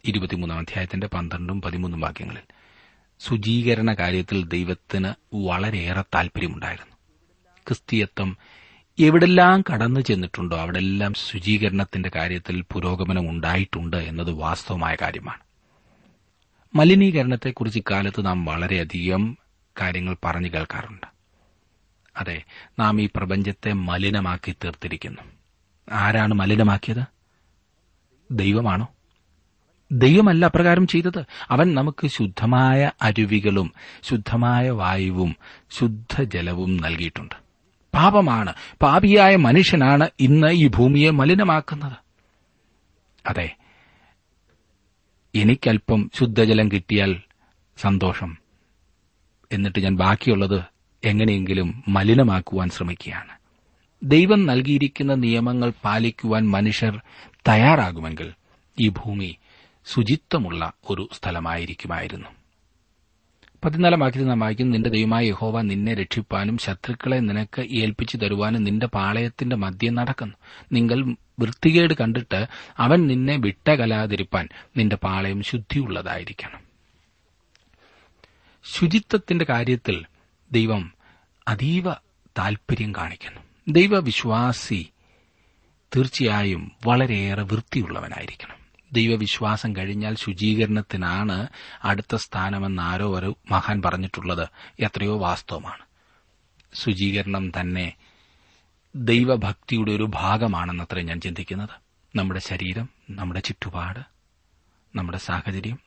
ഇരുപത്തിമൂന്നാം 0.05 0.59
അധ്യായത്തിന്റെ 0.59 1.07
പന്ത്രണ്ടും 1.07 1.61
പതിമൂന്നും 1.61 2.01
വാക്യങ്ങളിൽ 2.01 2.41
ശുചീകരണ 3.19 3.93
കാര്യത്തിൽ 3.93 4.43
ദൈവത്തിന് 4.43 5.13
വളരെയേറെ 5.35 6.01
താൽപര്യമുണ്ടായിരുന്നു. 6.01 6.95
ക്രിസ്തീയത്വം 7.67 8.37
എവിടെല്ലാം 8.99 9.63
കടന്നു 9.73 9.99
ചെന്നിട്ടുണ്ടോ 9.99 10.57
അവിടെല്ലാം 10.57 11.13
ശുചീകരണത്തിന്റെ 11.13 12.11
കാര്യത്തിൽ 12.15 12.61
പുരോഗമനം 12.61 13.29
ഉണ്ടായിട്ടുണ്ട് 13.29 13.97
എന്നത് 13.97 14.31
വാസ്തവമായ 14.31 14.95
കാര്യമാണ്. 15.01 15.46
മലിനീകരണത്തെക്കുറിച്ച് 16.77 17.79
ഇക്കാലത്ത് 17.79 18.25
നാം 18.25 18.45
വളരെയധികം 18.45 19.37
കാര്യങ്ങൾ 19.81 20.17
പറഞ്ഞു 20.25 20.47
കേൾക്കാറുണ്ട്. 20.47 21.07
അതെ 22.17 22.43
നാം 22.79 23.01
ഈ 23.01 23.09
പ്രപഞ്ചത്തെ 23.15 23.73
മലിനമാക്കി 23.73 24.55
തീർത്തിരിക്കുന്നു. 24.63 25.21
ആരാണ് 25.91 26.33
മലിനമാക്കിയത്? 26.33 27.03
ദൈവമാണോ? 28.31 28.87
ദൈവമല്ല 29.91 30.45
അപ്രകാരം 30.45 30.87
ചെയ്തത്. 30.87 31.25
അവൻ 31.49 31.75
നമുക്ക് 31.75 32.07
ശുദ്ധമായ 32.07 32.91
അരുവികളും 33.01 33.73
ശുദ്ധമായ 34.03 34.69
വായുവും 34.69 35.35
ശുദ്ധജലവും 35.69 36.77
നൽകിയിട്ടുണ്ട്. 36.77 37.35
പാപമാണ് 37.93 38.53
പാപിയായ 38.81 39.35
മനുഷ്യനാണ് 39.35 40.09
ഇന്ന് 40.19 40.47
ഈ 40.47 40.67
ഭൂമിയെ 40.67 41.09
മലിനമാക്കുന്നത്. 41.09 41.97
അതെ 43.25 43.55
എനിക്കല്പം 45.37 46.11
ശുദ്ധജലം 46.15 46.71
കിട്ടിയാൽ 46.71 47.15
സന്തോഷം. 47.77 48.37
എന്നിട്ട് 49.51 49.79
ഞാൻ 49.79 49.95
ബാക്കിയുള്ളത് 49.95 50.61
എങ്ങനെയെങ്കിലും 51.03 51.83
മലിനമാക്കുവാൻ 51.87 52.69
ശ്രമിക്കുകയാണ്. 52.69 53.37
ദൈവം 54.03 54.45
നൽകിയിരിക്കുന്ന 54.45 55.13
നിയമങ്ങൾ 55.13 55.73
പാലിക്കുവാൻ 55.83 56.49
മനുഷ്യർ 56.49 57.01
തയ്യാറാകുമെങ്കിൽ 57.47 58.33
ഈ 58.79 58.89
ഭൂമി 58.89 59.37
ശുചിത്വമുള്ള 59.85 60.71
ഒരു 60.89 61.09
സ്ഥലമായിരിക്കുമായിരുന്നു. 61.13 62.36
പതിനാലാം 63.63 63.99
വാക്യത്തിൽ 63.99 64.27
നാം 64.27 64.39
വായിക്കുന്നു 64.39 64.73
നിന്റെ 64.73 64.89
ദൈവമായ 64.89 65.25
യഹോവ 65.25 65.61
നിന്നെ 65.61 65.93
രക്ഷിപ്പാനും 65.93 66.57
ശത്രുക്കളെ 66.57 67.15
നിനക്ക് 67.19 67.61
ഏൽപ്പിച്ചു 67.61 68.17
തരുവാനും 68.17 68.63
നിന്റെ 68.63 68.85
പാളയത്തിന്റെ 68.85 69.55
മധ്യം 69.55 69.95
നടക്കുന്നു. 69.95 70.33
നിങ്ങൾ 70.71 71.15
വൃത്തികേട് 71.39 71.93
കണ്ടിട്ട് 71.93 72.45
അവൻ 72.77 73.07
നിന്നെ 73.07 73.37
വിട്ടകലാതിരിപ്പാൻ 73.37 74.49
നിന്റെ 74.77 74.95
പാളയം 74.95 75.41
ശുദ്ധിയുള്ളതായിരിക്കണം. 75.41 76.59
ശുചിത്വത്തിന്റെ 78.63 79.45
കാര്യത്തിൽ 79.49 80.05
ദൈവം 80.51 80.93
അതീവ 81.47 81.93
താൽപര്യം 82.37 82.95
കാണിക്കുന്നു. 82.95 83.41
ദൈവവിശ്വാസി 83.67 84.89
തീർച്ചയായും 85.95 86.71
വളരെയേറെ 86.87 87.43
വൃത്തിയുള്ളവനായിരിക്കണം. 87.43 88.56
ദൈവവിശ്വാസം 88.93 89.75
കഴിഞ്ഞാൽ 89.75 90.15
ശുചീകരണത്തിനാണ് 90.15 91.47
അടുത്ത 91.83 92.15
സ്ഥാനമെന്ന് 92.15 92.81
ആരോ 92.81 93.19
ഒരു 93.19 93.37
മഹാൻ 93.51 93.81
പറഞ്ഞിട്ടുള്ളത്. 93.81 94.47
എത്രയോ 94.79 95.17
വാസ്തവമാണ്. 95.17 95.83
ശുചീകരണം 96.73 97.51
തന്നെ 97.59 97.93
ദൈവഭക്തിയുടെ 98.95 99.91
ഒരു 99.91 100.03
ഭാഗമാണെന്നത്രേ 100.03 101.01
ഞാൻ 101.01 101.21
ചിന്തിക്കുന്നത്. 101.21 101.69
നമ്മുടെ 102.15 102.39
ശരീരം 102.39 102.89
നമ്മുടെ 103.09 103.39
ചുറ്റുപാട് 103.39 103.99
നമ്മുടെ 104.95 105.17
സാഹചര്യം 105.17 105.79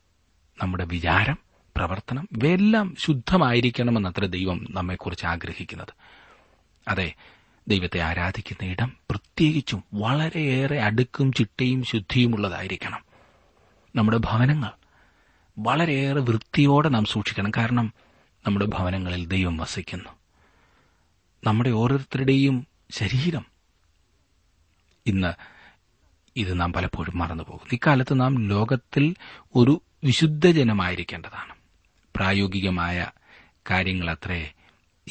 നമ്മുടെ 0.63 0.85
വിചാരം 0.85 1.39
പ്രവർത്തനം 1.77 2.29
ഇവയെല്ലാം 2.33 2.97
ശുദ്ധമായിരിക്കണമെന്നത്ര 2.99 4.27
ദൈവം 4.27 4.67
നമ്മെക്കുറിച്ച് 4.71 5.27
ആഗ്രഹിക്കുന്നത്. 5.27 5.93
അതെ 6.89 7.15
ദൈവത്തെ 7.71 8.01
ആരാധിക്കുന്ന 8.01 8.71
ഇടം 8.71 8.97
പ്രത്യേകിച്ചും 9.11 9.85
വളരെയേറെ 9.95 10.81
അടുക്കും 10.81 11.33
ചിട്ടയും 11.33 11.85
ശുദ്ധിയുമുള്ളതായിരിക്കണം 11.85 13.05
നമ്മുടെ 13.97 14.17
ഭവനങ്ങൾ 14.17 14.71
വളരെയേറെ 15.59 16.21
വൃത്തിയോടെ 16.21 16.89
നാം 16.89 17.05
സൂക്ഷിക്കണം. 17.05 17.51
കാരണം 17.57 17.93
നമ്മുടെ 18.47 18.67
ഭവനങ്ങളിൽ 18.67 19.27
ദൈവം 19.27 19.57
വസിക്കുന്നു. 19.57 20.11
നമ്മുടെ 21.45 21.71
ഓരോരുത്തരുടെയും 21.71 22.67
ശരീരം 22.91 23.47
ഇന്ന് 25.07 25.33
ഇത് 26.37 26.61
നാം 26.61 26.73
പലപ്പോഴും 26.73 27.19
മറന്നുപോകുന്നു. 27.19 27.69
ഇക്കാലത്ത് 27.73 28.21
നാം 28.21 28.49
ലോകത്തിൽ 28.49 29.15
ഒരു 29.55 29.83
വിശുദ്ധജനമായിരിക്കേണ്ടതാണ് 30.05 31.55
പ്രായോഗികമായ 32.17 33.11
കാര്യങ്ങളത്രേ 33.71 34.53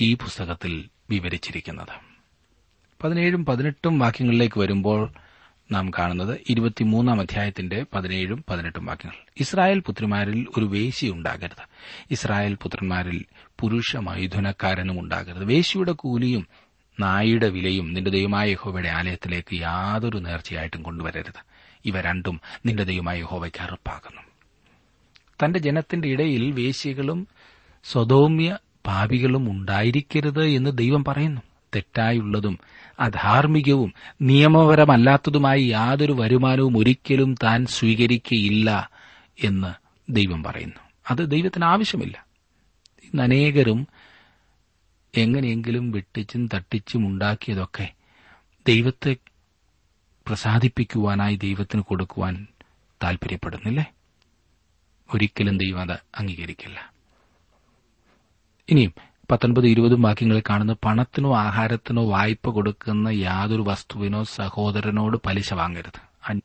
ഈ 0.01 0.13
പുസ്തകത്തിൽ 0.13 0.89
വിവരിച്ചിരിക്കുന്നത്. 1.09 2.08
പതിനേഴും 3.03 3.45
പതിനെട്ടും 3.45 3.99
വാക്യങ്ങളിലേക്ക് 3.99 4.59
വരുമ്പോൾ 4.59 5.11
നാം 5.71 5.91
കാണുന്നത് 5.99 6.39
ഇരുപത്തിമൂന്നാം 6.49 7.21
അധ്യായത്തിന്റെ 7.21 7.85
പതിനേഴും 7.93 8.45
പതിനെട്ടും 8.49 8.85
വാക്യങ്ങൾ. 8.85 9.15
ഇസ്രായേൽ 9.39 9.79
പുത്രിമാരിൽ 9.79 10.47
ഒരു 10.57 10.65
വേശിയുണ്ടാകരുത് 10.65 11.63
ഇസ്രായേൽ 12.11 12.53
പുത്രന്മാരിൽ 12.53 13.25
പുരുഷ 13.59 13.97
മൈഥുനക്കാരനും 13.97 14.99
ഉണ്ടാകരുത്. 14.99 15.45
വേശിയുടെ 15.45 15.91
കൂലിയും 15.91 16.47
നായുടെ 16.99 17.49
വിലയും 17.49 17.93
നിന്റെ 17.93 18.11
ദൈവമായ 18.11 18.49
യഹോവയുടെ 18.51 18.89
ആലയത്തിലേക്ക് 18.89 19.55
യാതൊരു 19.55 20.17
നേർച്ചയായിട്ടും 20.17 20.83
കൊണ്ടുവരരുത്. 20.83 21.45
ഇവ 21.85 22.01
രണ്ടും 22.01 22.41
നിന്റെ 22.65 22.83
ദൈവമായ 22.83 23.19
യഹോവയ്ക്ക് 23.19 23.63
അറുപ്പാകുന്നു. 23.63 24.21
തന്റെ 25.43 25.59
ജനത്തിന്റെ 25.59 26.07
ഇടയിൽ 26.07 26.51
വേശികളും 26.51 27.27
സ്വതോമ്യ 27.83 28.57
പാപികളും 28.87 29.51
ഉണ്ടായിരിക്കരുത് 29.51 30.45
എന്ന് 30.45 30.77
ദൈവം 30.77 31.03
പറയുന്നു. 31.03 31.41
തെറ്റായുള്ളതും 31.75 32.59
അധാർമികവും 32.99 33.93
നിയമപരമല്ലാത്തതുമായി 34.21 35.63
യാതൊരു 35.63 36.11
വരുമാനവും 36.11 36.77
ഒരിക്കലും 36.77 37.35
താൻ 37.43 37.65
സ്വീകരിക്കയില്ല 37.65 38.89
എന്ന് 39.43 39.73
ദൈവം 40.09 40.43
പറയുന്നു. 40.43 40.79
അത് 41.09 41.31
ദൈവത്തിന് 41.31 41.65
ആവശ്യമില്ല. 41.65 42.25
ഇന്ന് 43.03 43.23
അനേകരും 43.23 43.87
എങ്ങനെയെങ്കിലും 45.17 45.91
വെട്ടിച്ചും 45.91 46.49
തട്ടിച്ചും 46.53 47.07
ഉണ്ടാക്കിയതൊക്കെ 47.07 47.93
ദൈവത്തെ 48.67 49.15
പ്രസാദിപ്പിക്കുവാനായി 50.27 51.35
ദൈവത്തിന് 51.35 51.81
കൊടുക്കുവാൻ 51.81 52.47
താൽപര്യപ്പെടുന്നില്ലേ? 53.03 53.85
ഒരിക്കലും 55.13 55.57
ദൈവം 55.57 55.81
അത് 55.81 55.99
അംഗീകരിക്കില്ല. 56.15 56.93
ഇനിയും 58.69 58.93
പത്തൊൻപത് 59.31 59.67
ഇരുപതും 59.67 60.01
വാക്യങ്ങളിൽ 60.01 60.43
കാണുന്ന 60.49 60.75
പണത്തിനോ 60.83 61.35
ആഹാരത്തിനോ 61.35 62.09
വായ്പ 62.09 62.49
കൊടുക്കുന്ന 62.49 63.09
യാതൊരു 63.09 63.61
വസ്തുവിനോ 63.61 64.23
സഹോദരനോട് 64.23 65.17
പലിശ 65.25 65.53
വാങ്ങരുത്. 65.53 66.41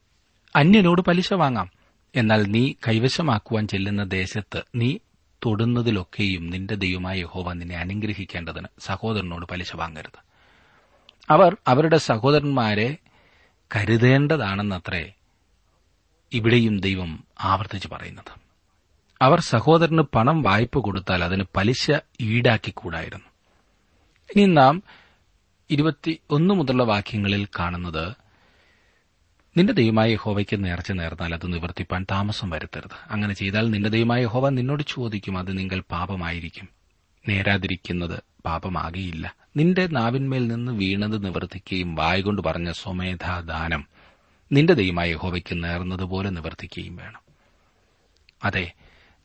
അന്യനോട് 0.57 1.00
പലിശ 1.00 1.33
വാങ്ങാം. 1.33 1.71
എന്നാൽ 2.17 2.43
നീ 2.43 2.73
കൈവശമാക്കുവാൻ 2.88 3.69
ചെല്ലുന്ന 3.69 4.05
ദേശത്ത് 4.05 4.62
നീ 4.75 4.99
തൊടുന്നതിലൊക്കെയും 5.47 6.50
നിന്റെ 6.50 6.75
ദൈവമായ 6.75 7.21
യഹോവ 7.21 7.53
നിന്നെ 7.53 7.76
അനുഗ്രഹിക്കേണ്ടതിന് 7.76 8.67
സഹോദരനോട് 8.79 9.47
പലിശ 9.47 9.76
വാങ്ങരുത്. 9.76 10.19
അവർ 11.31 11.57
അവരുടെ 11.67 11.97
സഹോദരന്മാരെ 11.97 12.97
കരുതേണ്ടതാണെന്നത്രേ 13.76 15.12
ഇവിടെയും 16.33 16.81
ദൈവം 16.81 17.25
ആവർത്തിച്ച് 17.41 17.88
പറയുന്നത്. 17.88 18.44
അവർ 19.25 19.40
സഹോദരന് 19.40 20.02
പണം 20.02 20.43
വായ്പ 20.43 20.78
കൊടുത്താൽ 20.78 21.25
അതിന് 21.25 21.45
പലിശ 21.57 21.90
ഈടാക്കിക്കൂടായിരുന്നു. 22.21 23.25
ഇനി 24.37 24.52
നാം 24.52 24.83
ഇരുപത്തി 25.71 26.21
ഒന്ന് 26.31 26.54
മുതലുള്ള 26.54 26.85
വാക്യങ്ങളിൽ 26.85 27.47
കാണുന്നത് 27.59 28.14
നിന്റെ 29.57 29.73
ദൈവമായ 29.73 30.12
യഹോവയ്ക്ക് 30.12 30.64
നേർച്ച 30.64 30.93
നേർന്നാൽ 30.93 31.35
അത് 31.35 31.52
നിവർത്തിപ്പാൻ 31.52 32.07
താമസം 32.11 32.50
വരുത്തരുത്. 32.50 33.12
അങ്ങനെ 33.12 33.35
ചെയ്താൽ 33.35 33.71
നിന്റെ 33.71 33.88
ദൈവമായ 33.88 34.23
യഹോവ 34.23 34.49
നിന്നോട് 34.49 34.83
ചോദിക്കും 34.83 35.38
അത് 35.38 35.59
നിങ്ങൾ 35.59 35.83
പാപമായിരിക്കും. 35.90 36.69
നേരാതിരിക്കുന്നത് 37.28 38.23
പാപമാകിയില്ല. 38.47 39.35
നിന്റെ 39.57 39.87
നാവിന്മേൽ 39.87 40.47
നിന്ന് 40.47 40.73
വീണത് 40.73 41.25
നിവർത്തിക്കുകയും 41.25 41.95
വായകൊണ്ട് 41.95 42.43
പറഞ്ഞ 42.43 42.73
സ്വമേധാദാനം 42.73 43.87
നിന്റെ 44.52 44.73
ദൈവമായ 44.73 45.11
യഹോവയ്ക്ക് 45.11 45.64
നേർന്നതുപോലെ 45.64 46.31
നിവർത്തിക്കുകയും 46.31 46.97
വേണം. 46.97 47.21
അതെ 48.45 48.73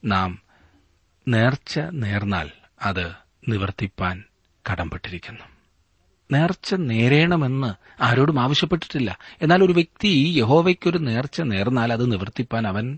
നാം 0.06 0.42
നേർച്ച 1.28 1.80
നേർന്നാൽ 1.80 2.50
അത് 2.82 3.12
നിവർത്തിപ്പാൻ 3.48 4.24
കടംപെട്ടിരിക്കുന്നു 4.72 5.46
നേർച്ച 6.32 6.74
നേരേണമെന്ന് 6.74 7.74
ആരോടും 8.04 8.40
ആവശ്യപ്പെട്ടിട്ടില്ല. 8.40 9.20
എന്നാൽ 9.42 9.64
ഒരു 9.64 9.74
വ്യക്തി 9.74 10.34
യഹോവയ്ക്കൊരു 10.38 10.98
നേർച്ച 10.98 11.42
നേർന്നാൽ 11.42 11.94
അത് 11.94 12.12
നിവർത്തിപ്പാൻ 12.12 12.68
അവൻ 12.68 12.98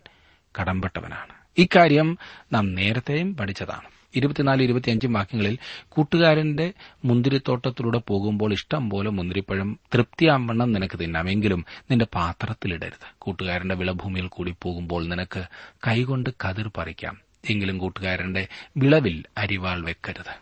കടംപെട്ടവനാണ് 0.59 1.33
ഇക്കാര്യം 1.57 2.17
നാം 2.53 2.73
നേരത്തെയും 2.73 3.37
പഠിച്ചതാണ്. 3.37 4.00
ഇരുപത്തിനാല് 4.15 4.63
ഇരുപത്തിയഞ്ചും 4.63 5.13
വാക്യങ്ങളിൽ 5.13 5.57
കൂട്ടുകാരന്റെ 5.89 6.73
മുന്തിരിത്തോട്ടത്തിലൂടെ 7.05 7.97
പോകുമ്പോൾ 7.97 8.53
ഇഷ്ടം 8.53 8.89
പോലെ 8.89 9.09
മുന്തിരിപ്പഴം 9.09 9.79
തൃപ്തിയാവണ്ണം 9.93 10.71
നിനക്ക് 10.71 10.99
തിന്നാമെങ്കിലും 10.99 11.65
നിന്റെ 11.91 12.05
പാത്രത്തിലിടരുത്. 12.05 13.15
കൂട്ടുകാരന്റെ 13.17 13.75
വിളഭൂമിയിൽ 13.75 14.27
കൂടി 14.27 14.55
പോകുമ്പോൾ 14.61 15.07
നിനക്ക് 15.07 15.43
കൈകൊണ്ട് 15.87 16.29
കതിർ 16.45 16.71
പറിക്കാം. 16.77 17.17
എങ്കിലും 17.49 17.77
കൂട്ടുകാരന്റെ 17.77 18.47
വിളവിൽ 18.77 19.23
അരിവാൾ 19.37 19.81
വെക്കരുത്. 19.85 20.39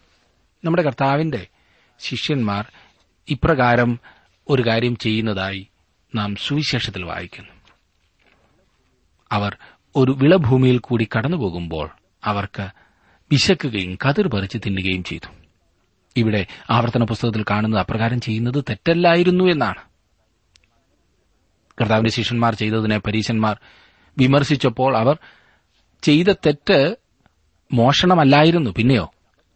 നമ്മുടെ 0.66 0.84
കർത്താവിന്റെ 0.84 1.48
ശിഷ്യന്മാർ 2.00 2.72
ഇപ്രകാരം 3.30 4.00
ഒരു 4.50 4.62
കാര്യം 4.68 4.98
ചെയ്യുന്നതായി 4.98 5.68
നാം 6.16 6.36
സുവിശേഷത്തിൽ 6.36 7.06
വായിക്കുന്നു. 7.06 7.50
അവർ 9.32 9.58
ഒരു 9.96 10.12
വിളഭൂമിയിൽ 10.12 10.78
കൂടി 10.78 11.08
കടന്നുപോകുമ്പോൾ 11.18 11.90
അവർക്ക് 12.24 12.70
വിശക്കുകയും 13.32 13.98
കതിർ 14.06 14.28
പറിച്ച് 14.28 14.58
തിന്നുകയും 14.66 15.04
ചെയ്തു. 15.04 15.32
ഇവിടെ 16.18 16.48
ആവർത്തന 16.70 17.04
പുസ്തകത്തിൽ 17.04 17.46
കാണുന്നത് 17.50 17.80
അപ്രകാരം 17.80 18.22
ചെയ്യുന്നത് 18.22 18.64
തെറ്റല്ലായിരുന്നു 18.70 19.44
എന്നാണ്. 19.44 19.82
കർത്താവിന്റെ 21.82 22.12
ശിഷ്യന്മാർ 22.12 22.56
ചെയ്തതിനെ 22.56 22.98
പരീശന്മാർ 22.98 23.60
വിമർശിച്ചപ്പോൾ 24.18 24.98
അവർ 24.98 25.18
ചെയ്ത 26.04 26.26
തെറ്റ് 26.26 26.96
മോഷണമല്ലായിരുന്നു. 27.74 28.72
പിന്നെയോ 28.72 29.12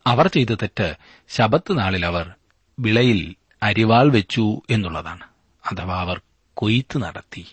അവർ 0.08 0.28
ചെയ്ത 0.28 0.48
തെറ്റ് 0.48 0.96
ശബത്ത് 1.30 1.80
നാളിൽ 1.80 2.06
അവർ 2.06 2.34
വിളയിൽ 2.80 3.36
അരിവാൾ 3.64 4.12
വെച്ചു 4.12 4.62
എന്നുള്ളതാണ്. 4.70 5.24
അഥവാ 5.72 6.00
അവർ 6.00 6.22
കൊയ്ത്ത് 6.54 6.98
നടത്തി. 6.98 7.46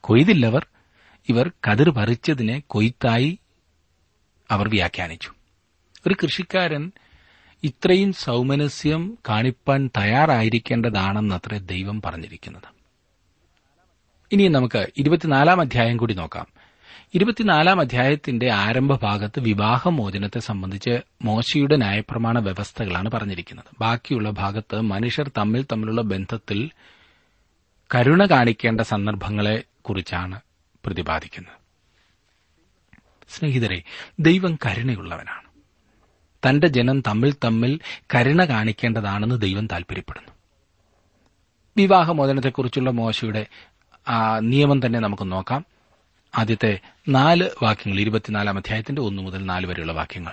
കൊയ്തില്ലവർ 0.00 0.66
ഇവർ 1.28 1.50
കതിർ 1.70 1.90
പറിച്ചതിനെ 1.90 2.62
കൊയ്ത്തായി 2.66 3.38
അവർ 4.50 4.68
വ്യാഖ്യാനിച്ചു. 4.68 5.30
ഒരു 6.06 6.14
കൃഷിക്കാരൻ 6.22 6.92
ഇത്രയും 7.64 8.12
സൗമനസ്യം 8.12 9.18
കാണിപ്പാൻ 9.28 9.90
തയ്യാറായിരിക്കേണ്ടതാണെന്നത്രേ 9.96 11.58
ദൈവം 11.58 12.02
പറഞ്ഞിരിക്കുന്നത്. 12.02 12.76
ഇനി 14.32 14.48
നമുക്ക് 14.48 14.86
ഇരുപത്തിനാലാം 14.96 15.60
അധ്യായം 15.60 15.96
കൂടി 15.96 16.14
നോക്കാം. 16.14 16.46
ഇരുപത്തിനാലാം 17.14 17.80
അധ്യായത്തിന്റെ 17.80 18.52
ആരംഭ 18.52 18.96
ഭാഗത്ത് 18.96 19.40
വിവാഹമോചനത്തെ 19.40 20.38
സംബന്ധിച്ച് 20.38 20.98
മോശയുടെ 21.22 21.76
ന്യായപ്രമാണ 21.76 22.38
വ്യവസ്ഥകളാണ് 22.38 23.10
പറഞ്ഞിരിക്കുന്നത്. 23.10 23.64
ബാക്കിയുള്ള 23.80 24.30
ഭാഗത്ത് 24.30 24.80
മനുഷ്യർ 24.80 25.30
തമ്മിൽ 25.38 25.62
തമ്മിലുള്ള 25.62 26.02
ബന്ധത്തിൽ 26.02 26.70
കരുണ 27.94 28.24
കാണിക്കേണ്ട 28.24 28.80
സന്ദർഭങ്ങളെക്കുറിച്ചാണ് 28.80 30.40
പ്രതിപാദിക്കുന്നത്. 30.84 31.65
സ്നേഹിതരെ 33.28 33.82
ദൈവം 34.20 34.58
കരുണയുള്ളവനാണ്. 34.66 35.46
തന്റെ 36.48 36.66
ജനം 36.66 37.00
തമ്മിൽ 37.00 37.34
തമ്മിൽ 37.44 37.80
കരുണ 38.14 38.44
കാണിക്കേണ്ടതാണെന്ന് 38.44 39.40
ദൈവം 39.40 39.66
താൽപര്യപ്പെടുന്നു. 39.66 40.32
വിവാഹമോചനത്തെക്കുറിച്ചുള്ള 41.76 42.90
മോശയുടെ 42.90 43.46
നിയമം 44.40 44.86
തന്നെ 44.86 44.98
നമുക്ക് 44.98 45.32
നോക്കാം. 45.32 45.64
ആദ്യത്തെ 46.38 46.80
നാല് 47.08 47.50
വാക്യങ്ങൾ 47.62 48.00
ഇരുപത്തിനാലാം 48.00 48.56
അധ്യായത്തിന്റെ 48.56 49.02
ഒന്നു 49.02 49.22
മുതൽ 49.22 49.46
നാല് 49.46 49.66
വരെയുള്ള 49.66 49.92
വാക്യങ്ങൾ. 49.92 50.32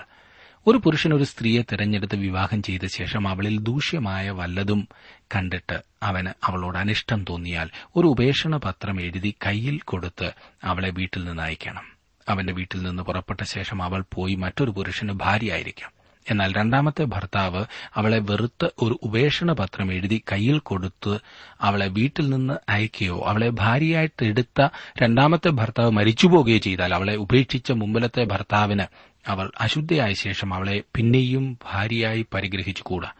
ഒരു 0.66 0.78
പുരുഷൻ 0.78 1.14
ഒരു 1.14 1.24
സ്ത്രീയെ 1.24 1.62
തിരഞ്ഞെടുത്ത് 1.62 2.16
വിവാഹം 2.16 2.62
ചെയ്ത 2.62 2.86
ശേഷം 2.86 3.28
അവളിൽ 3.28 3.60
ദൂഷ്യമായ 3.60 4.30
വല്ലതും 4.30 4.88
കണ്ടിട്ട് 5.36 5.82
അവന് 6.02 6.28
അവളോട് 6.44 6.78
അനിഷ്ടം 6.78 7.24
തോന്നിയാൽ 7.28 7.70
ഒരു 7.96 8.06
ഉപേക്ഷണ 8.06 8.56
പത്രം 8.56 9.00
എഴുതി 9.00 9.34
കയ്യിൽ 9.46 9.78
കൊടുത്ത് 9.78 10.32
അവളെ 10.64 10.90
വീട്ടിൽ 10.90 11.24
നിന്ന് 11.24 11.42
അയക്കണം. 11.42 11.93
അവന്റെ 12.28 12.52
വീട്ടിൽ 12.52 12.82
നിന്ന് 12.82 13.02
പുറപ്പെട്ട 13.02 13.42
ശേഷം 13.42 13.82
അവൾ 13.82 14.04
പോയി 14.14 14.34
മറ്റൊരു 14.34 14.70
പുരുഷന് 14.70 15.12
ഭാര്യയായിരിക്കാം. 15.12 15.90
എന്നാൽ 16.30 16.52
രണ്ടാമത്തെ 16.52 17.04
ഭർത്താവ് 17.04 17.64
അവളെ 17.94 18.18
വെറുത്ത് 18.18 18.70
ഒരു 18.82 19.00
ഉപേക്ഷണ 19.02 19.52
പത്രം 19.52 19.92
എഴുതി 19.92 20.22
കയ്യിൽ 20.32 20.58
കൊടുത്ത് 20.58 21.18
അവളെ 21.60 21.86
വീട്ടിൽ 21.86 22.30
നിന്ന് 22.30 22.54
അയക്കുകയോ 22.68 23.22
അവളെ 23.26 23.48
ഭാര്യയായിട്ട് 23.50 24.24
എടുത്ത 24.24 24.68
രണ്ടാമത്തെ 25.02 25.48
ഭർത്താവ് 25.48 25.90
മരിച്ചുപോകുകയോ 25.90 26.58
ചെയ്താൽ 26.58 26.94
അവളെ 26.94 27.16
ഉപേക്ഷിച്ച 27.16 27.72
മുമ്പിലത്തെ 27.72 28.24
ഭർത്താവിന് 28.24 28.84
അവൾ 29.26 29.52
അശുദ്ധയായ 29.60 30.12
ശേഷം 30.12 30.54
അവളെ 30.54 30.82
പിന്നെയും 30.94 31.58
ഭാര്യയായി 31.72 32.26
പരിഗ്രഹിച്ചുകൂടാ. 32.34 33.10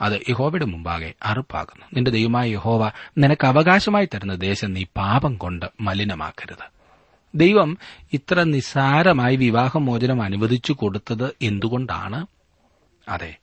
അത് 0.00 0.20
യഹോവയുടെ 0.28 0.64
മുമ്പാകെ 0.64 1.12
അറുപ്പാകുന്നു. 1.22 1.86
നിന്റെ 1.94 2.10
ദൈവമായ 2.10 2.50
യഹോവ 2.50 2.90
നിനക്ക് 3.18 3.46
അവകാശമായി 3.46 4.08
തരുന്ന 4.14 4.34
ദേശം 4.34 4.72
നീ 4.72 4.84
പാപം 4.96 5.34
കൊണ്ട് 5.34 5.66
മലിനമാക്കരുത്. 5.80 6.79
ദൈവം 7.34 7.78
ഇത്ര 8.12 8.42
നിസ്സാരമായി 8.42 9.36
വിവാഹമോചനം 9.36 10.22
അനുവദിച്ചു 10.22 10.72
കൊടുത്തത് 10.72 11.36
എന്തുകൊണ്ടാണ്? 11.42 12.26
അതെ. 13.08 13.36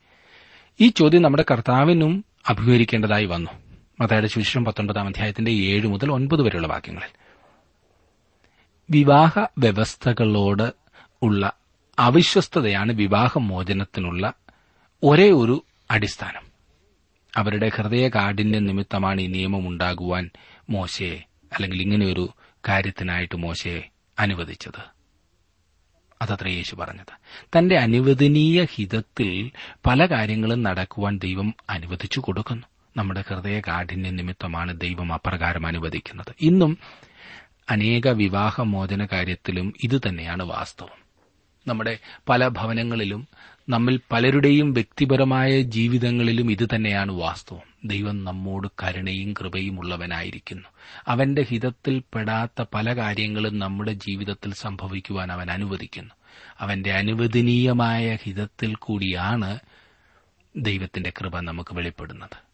ഈ 0.80 0.88
ചോദ്യം 0.88 1.22
നമ്മുടെ 1.22 1.44
കർത്താവിനും 1.50 2.24
അഭിമുഖീകരിക്കേണ്ടതായി 2.48 3.24
വന്നു. 3.24 3.50
മതയുടെ 4.00 4.26
ശുശ്രം 4.26 4.64
പത്തൊൻപതാം 4.64 5.06
അധ്യായത്തിന്റെ 5.06 5.50
ഏഴ് 5.50 5.86
മുതൽ 5.86 6.12
ഒൻപത് 6.12 6.42
വരെയുള്ള 6.42 6.66
വാക്യങ്ങളിൽ. 6.66 7.08
വിവാഹ 8.90 9.46
വ്യവസ്ഥകളോട് 9.58 10.72
ഉള്ള 11.22 11.52
അവിശ്വസ്തതയാണ് 11.98 12.92
വിവാഹമോചനത്തിനുള്ള 12.92 14.32
ഒരേ 15.02 15.30
ഒരു 15.30 15.64
അടിസ്ഥാനം. 15.90 16.42
അവരുടെ 17.36 17.70
ഹൃദയ 17.76 18.08
കാഠിന്യ 18.08 18.58
നിമിത്തമാണ് 18.58 19.20
ഈ 19.20 19.26
നിയമം 19.26 19.68
ഉണ്ടാകുവാൻ 19.68 20.30
മോശയെ 20.70 21.24
അല്ലെങ്കിൽ 21.52 21.82
ഇങ്ങനെയൊരു 21.82 22.28
കാര്യത്തിനായിട്ട് 22.68 23.36
മോശയെ 23.36 23.90
അനുവദിച്ചത്. 24.18 24.98
അതത്ര 26.22 26.48
യേശു 26.48 26.76
പറഞ്ഞത്. 26.76 27.12
തന്റെ 27.58 27.78
അനുവദനീയ 27.78 28.64
ഹിതത്തിൽ 28.64 29.50
പല 29.86 30.06
കാര്യങ്ങളും 30.06 30.62
നടക്കുവാൻ 30.62 31.18
ദൈവം 31.18 31.54
അനുവദിച്ചു 31.70 32.20
കൊടുക്കുന്നു. 32.20 32.66
നമ്മുടെ 32.96 33.24
ഹൃദയ 33.28 33.60
കാഠിന്യ 33.60 34.10
നിമിത്തമാണ് 34.10 34.80
ദൈവം 34.80 35.12
അപ്രകാരം 35.12 35.66
അനുവദിക്കുന്നത്. 35.66 36.34
ഇന്നും 36.40 36.78
അനേക 37.70 38.08
വിവാഹമോചന 38.08 39.08
കാര്യത്തിലും 39.12 39.74
ഇതുതന്നെയാണ് 39.82 40.42
വാസ്തവം. 40.42 41.08
നമ്മുടെ 41.66 41.98
പല 42.28 42.48
ഭവനങ്ങളിലും 42.48 43.28
നമ്മിൽ 43.68 44.00
പലരുടെയും 44.12 44.72
വ്യക്തിപരമായ 44.72 45.60
ജീവിതങ്ങളിലും 45.60 46.50
ഇതുതന്നെയാണ് 46.50 47.12
വാസ്തവം. 47.12 47.62
ദൈവം 47.84 48.24
നമ്മോട് 48.24 48.68
കരുണയും 48.82 49.32
കൃപയും 49.32 49.78
ഉള്ളവനായിരിക്കുന്നു. 49.78 50.68
അവന്റെ 51.08 51.42
ഹിതത്തിൽ 51.42 52.02
പെടാത്ത 52.14 52.64
പല 52.74 52.96
കാര്യങ്ങളും 52.96 53.58
നമ്മുടെ 53.58 53.92
ജീവിതത്തിൽ 53.92 54.52
സംഭവിക്കുവാൻ 54.52 55.32
അവൻ 55.32 55.50
അനുവദിക്കുന്നു. 55.50 56.14
അവന്റെ 56.60 56.92
അനുവദനീയമായ 56.92 58.18
ഹിതത്തിൽ 58.22 58.74
കൂടിയാണ് 58.74 59.58
ദൈവത്തിന്റെ 60.56 61.12
കൃപ 61.20 61.40
നമുക്ക് 61.40 61.74
വെളിപ്പെടുന്നത്. 61.74 62.47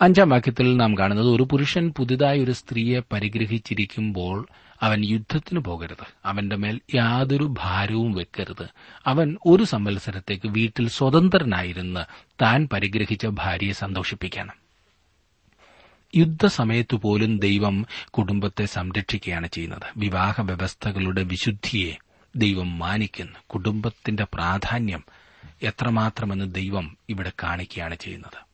അഞ്ചാം 0.00 0.28
വാക്യത്തിൽ 0.28 0.76
നാം 0.76 0.98
കാണുന്നത് 0.98 1.28
ഒരു 1.28 1.42
പുരുഷൻ 1.42 1.92
പുതുതായി 1.96 2.40
ഒരു 2.40 2.50
സ്ത്രീയെ 2.50 3.00
പരിഗ്രഹിച്ചിരിക്കുമ്പോൾ 3.12 4.46
അവൻ 4.80 5.04
യുദ്ധത്തിന് 5.04 5.58
പോകരുത്. 5.58 6.06
അവന്റെ 6.24 6.56
മേൽ 6.56 6.80
യാതൊരു 6.94 7.54
ഭാരവും 7.58 8.12
വെക്കരുത്. 8.12 8.66
അവൻ 9.06 9.36
ഒരു 9.46 9.64
സംവത്സരത്തേക്ക് 9.64 10.48
വീട്ടിൽ 10.48 10.88
സ്വതന്ത്രനായിരുന്ന് 10.88 12.00
താൻ 12.42 12.68
പരിഗ്രഹിച്ച 12.72 13.26
ഭാര്യയെ 13.26 13.72
സന്തോഷിപ്പിക്കണം. 13.72 14.54
യുദ്ധസമയത്തു 16.16 16.96
പോലും 16.96 17.38
ദൈവം 17.38 17.86
കുടുംബത്തെ 18.10 18.64
സംരക്ഷിക്കുകയാണ് 18.64 19.48
ചെയ്യുന്നത്. 19.48 19.82
വിവാഹ 19.96 20.40
വ്യവസ്ഥകളുടെ 20.40 21.22
വിശുദ്ധിയെ 21.22 21.92
ദൈവം 22.36 22.78
മാനിക്കുന്നു. 22.78 23.38
കുടുംബത്തിന്റെ 23.46 24.26
പ്രാധാന്യം 24.34 25.04
എത്രമാത്രമെന്ന് 25.62 26.54
ദൈവം 26.54 26.96
ഇവിടെ 27.08 27.32
കാണിക്കുകയാണ് 27.42 27.96
ചെയ്യുന്നത്. 27.96 28.45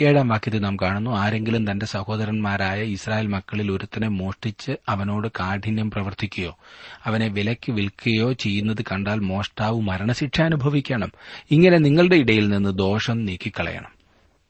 ഏഴാം 0.00 0.28
വാക്യത്തിൽ 0.28 0.58
നാം 0.58 0.76
കാണുന്നു. 0.76 1.10
ആരെങ്കിലും 1.10 1.70
തന്റെ 1.70 1.86
സഹോദരന്മാരായ 1.86 2.82
ഇസ്രായേൽ 2.82 3.26
മക്കളിൽ 3.26 3.72
ഒരുത്തനെ 3.72 4.08
മോഷ്ടിച്ച് 4.08 4.72
അവനോട് 4.88 5.28
കാഠിന്യം 5.28 5.90
പ്രവർത്തിക്കുകയോ 5.90 6.56
അവനെ 7.04 7.28
വിലയ്ക്ക് 7.28 7.72
വിൽക്കുകയോ 7.72 8.32
ചെയ്യുന്നത് 8.32 8.84
കണ്ടാൽ 8.92 9.20
മോഷ്ടാവ് 9.20 9.80
മരണശിക്ഷ 9.80 10.40
അനുഭവിക്കണം. 10.40 11.12
ഇങ്ങനെ 11.50 11.78
നിങ്ങളുടെ 11.78 12.16
ഇടയിൽ 12.16 12.48
നിന്ന് 12.48 12.70
ദോഷം 12.70 13.24
നീക്കിക്കളയണം. 13.24 13.90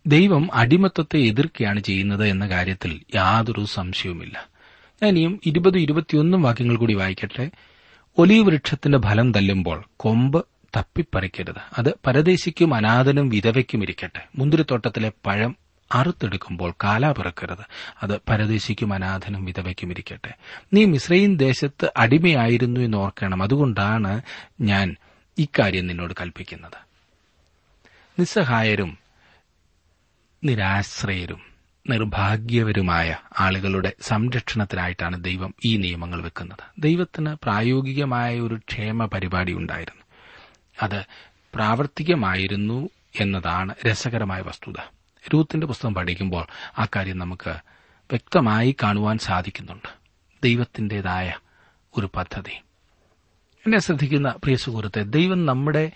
ദൈവം 0.06 0.54
അടിമത്തത്തെ 0.54 1.18
എതിർക്കുകയാണ് 1.18 1.80
ചെയ്യുന്നത് 1.80 2.26
എന്ന 2.26 2.46
കാര്യത്തിൽ 2.46 3.00
യാതൊരു 3.14 3.64
സംശയവുമില്ല. 3.64 4.48
ഞാൻ 5.02 5.09
ഇനിയും 5.09 5.40
ഇരുപത് 5.46 5.78
ഇരുപത്തിയൊന്നും 5.78 6.42
വാക്യങ്ങൾ 6.42 6.76
കൂടി 6.76 6.94
വായിക്കട്ടെ. 6.94 7.50
ഒലീവ് 8.18 8.46
വൃക്ഷത്തിന്റെ 8.46 8.98
ഫലം 8.98 9.32
തല്ലുമ്പോൾ 9.32 9.85
കൊമ്പ് 9.96 10.46
തപ്പിപ്പറിക്കരുത്. 10.77 11.59
അത് 11.79 11.95
പരദേശിക്കും 12.07 12.75
അനാഥനും 12.75 13.29
വിധവയ്ക്കും 13.29 13.83
ഇരിക്കട്ടെ. 13.83 14.29
മുന്തിരിത്തോട്ടത്തിലെ 14.37 15.12
പഴം 15.27 15.57
അറുത്തെടുക്കുമ്പോൾ 15.95 16.75
കാലാ 16.85 17.12
പിറക്കരുത്. 17.12 17.67
അത് 18.03 18.21
പരദേശിക്കും 18.29 18.95
അനാഥനും 18.95 19.45
വിധവയ്ക്കും 19.45 19.91
ഇരിക്കട്ടെ. 19.91 20.35
നീ 20.75 20.85
മിസ്രൈൻ 20.85 21.37
ദേശത്ത് 21.37 21.93
അടിമയായിരുന്നു 21.97 22.81
എന്ന് 22.81 22.97
ഓർക്കണം. 22.97 23.43
അതുകൊണ്ടാണ് 23.43 24.23
ഞാൻ 24.61 24.97
ഇക്കാര്യം 25.39 25.87
നിന്നോട് 25.87 26.15
കൽപ്പിക്കുന്നത്. 26.21 26.87
നിസ്സഹായരും 28.19 28.99
നിരാശ്രയരും 30.45 31.41
നിർഭാഗ്യവരുമായ 31.91 33.17
ആളുകളുടെ 33.41 33.93
സംരക്ഷണത്തിനായിട്ടാണ് 34.03 35.25
ദൈവം 35.25 35.55
ഈ 35.65 35.77
നിയമങ്ങൾ 35.77 36.23
വെക്കുന്നത്. 36.23 36.59
ദൈവത്തിന് 36.79 37.37
പ്രായോഗികമായ 37.43 38.41
ഒരു 38.41 38.55
ക്ഷേമ 38.55 39.05
പരിപാടി 39.05 39.53
ഉണ്ടായിരുന്നു. 39.53 40.06
അത് 40.83 41.05
പ്രാവർത്തികമായിരുന്നു 41.55 42.89
എന്നതാണ് 43.21 43.75
രസകരമായ 43.87 44.41
വസ്തുത. 44.41 44.75
രൂത്തിന്റെ 45.35 45.67
പുസ്തകം 45.67 45.95
പഠിക്കുമ്പോൾ 45.95 46.47
ആ 46.79 46.87
കാര്യം 46.97 47.19
നമുക്ക് 47.19 47.51
വ്യക്തമായി 48.11 48.77
കാണുവാൻ 48.83 49.19
സാധിക്കുന്നുണ്ട്. 49.19 49.89
ദൈവത്തിന്റെതായ 50.43 51.35
ഒരു 51.99 52.11
പദ്ധതി. 52.17 52.61
എന്നെ 53.67 53.79
ശ്രദ്ധിക്കുന്ന 53.79 54.31
പ്രിയ 54.31 54.57
സുഹൃത്തെ 54.57 55.03
ദൈവം 55.03 55.47
നമ്മുടെ 55.47 55.93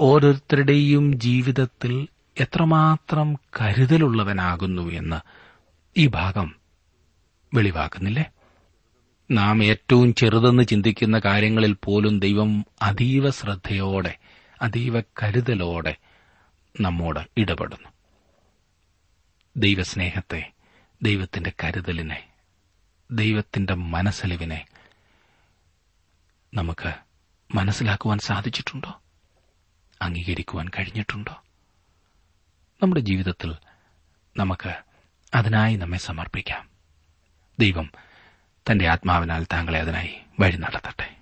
ഓരോരുത്തരുടെയും 0.00 1.20
ജീവിതത്തിൽ 1.20 2.08
എത്രമാത്രം 2.40 3.34
കരുതലുള്ളവനാകുന്നു 3.34 4.92
എന്ന് 4.92 5.16
ഈ 5.96 6.06
ഭാഗം 6.06 6.54
വെളിവാക്കുന്നില്ലേ? 7.54 8.24
നാം 9.30 9.64
ഏറ്റവും 9.64 10.14
ചെറുതെന്ന് 10.14 10.62
ചിന്തിക്കുന്ന 10.62 11.18
കാര്യങ്ങളിൽ 11.18 11.76
പോലും 11.84 12.18
ദൈവം 12.18 12.64
അതീവ 12.82 13.30
ശ്രദ്ധയോടെ 13.30 14.18
അതീവ 14.62 15.00
കരുതലോടെ 15.00 15.96
നമ്മോട് 16.80 17.20
ഇടപെടുന്നു. 17.36 17.88
ദൈവസ്നേഹത്തെ 19.56 20.52
ദൈവത്തിന്റെ 21.02 21.52
കരുതലിനെ 21.64 22.28
ദൈവത്തിന്റെ 23.10 23.74
മനസ്സലിവിനെ 23.74 24.66
നമുക്ക് 26.54 26.94
മനസ്സിലാക്കുവാൻ 27.54 28.18
സാധിച്ചിട്ടുണ്ടോ? 28.18 29.02
അംഗീകരിക്കുവാൻ 30.02 30.68
കഴിഞ്ഞിട്ടുണ്ടോ? 30.68 31.44
നമ്മുടെ 32.82 33.00
ജീവിതത്തിൽ 33.00 33.54
നമുക്ക് 34.36 34.82
അതിനായി 35.34 35.76
നമ്മെ 35.76 35.98
സമർപ്പിക്കാം. 35.98 36.68
ദൈവം 37.58 37.90
തന്റെ 38.70 38.88
ആത്മാവിനാൽ 38.88 39.46
താങ്കളെ 39.52 39.80
അതിനായി 39.80 40.20
വഴി 40.40 40.56
നടത്തട്ടെ. 40.56 41.21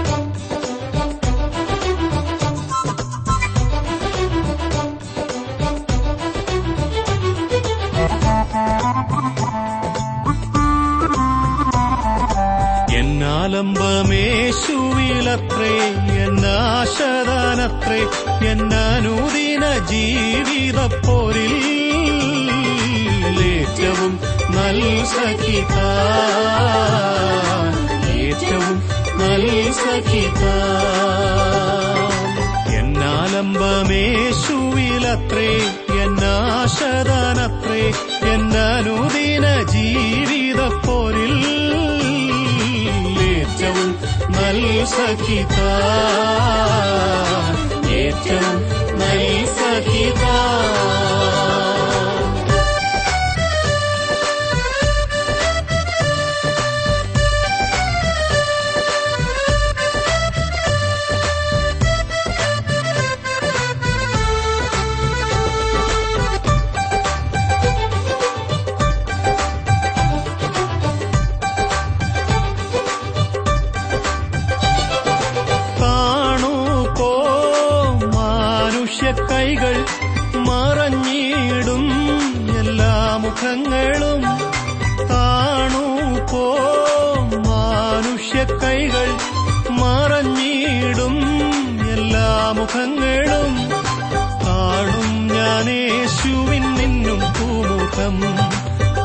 എന്നാലംബമേശുവിലത്രേ 13.41 15.71
എന്നാശദാനത്രേ 16.25 18.01
എന്നനൂദിന 18.47 19.63
ജീവിതപ്പോരിൽ 19.85 21.55
ഏറ്റവും 23.45 24.19
നൽ 24.49 25.05
സഖിത. 25.05 25.77
ഏറ്റവും 28.19 28.77
നൽ 29.19 29.71
സഖിത. 29.71 30.43
എന്നാലംബമേശുവിലത്രേ 32.73 35.51
എന്നാശദാനത്രേ 36.03 37.83
എന്നനുദിന 38.33 39.63
ജീവിതപ്പോരിൽ 39.63 41.00
ी 44.55 44.85
सखिता 44.85 45.67
नित्यं 47.85 48.47
मयि 48.99 49.45
सखिता 49.57 50.35
കൈകൾ 79.11 79.85
മറഞ്ഞിടും 80.35 81.91
എല്ലാ 82.59 83.17
മുഖങ്ങളും 83.21 84.23
കാണൂ 85.09 86.25
പോ. 86.25 86.57
മനുഷ്യ 87.35 88.43
കൈകൾ 88.43 89.17
മറഞ്ഞിടും 89.71 91.15
എല്ലാ 91.91 92.53
മുഖങ്ങളും 92.55 93.69
കാണും 94.45 95.27
ഞാനേശുവിൻ 95.27 96.61
നിന്നും 96.61 97.19
പൂമുഖം. 97.19 98.21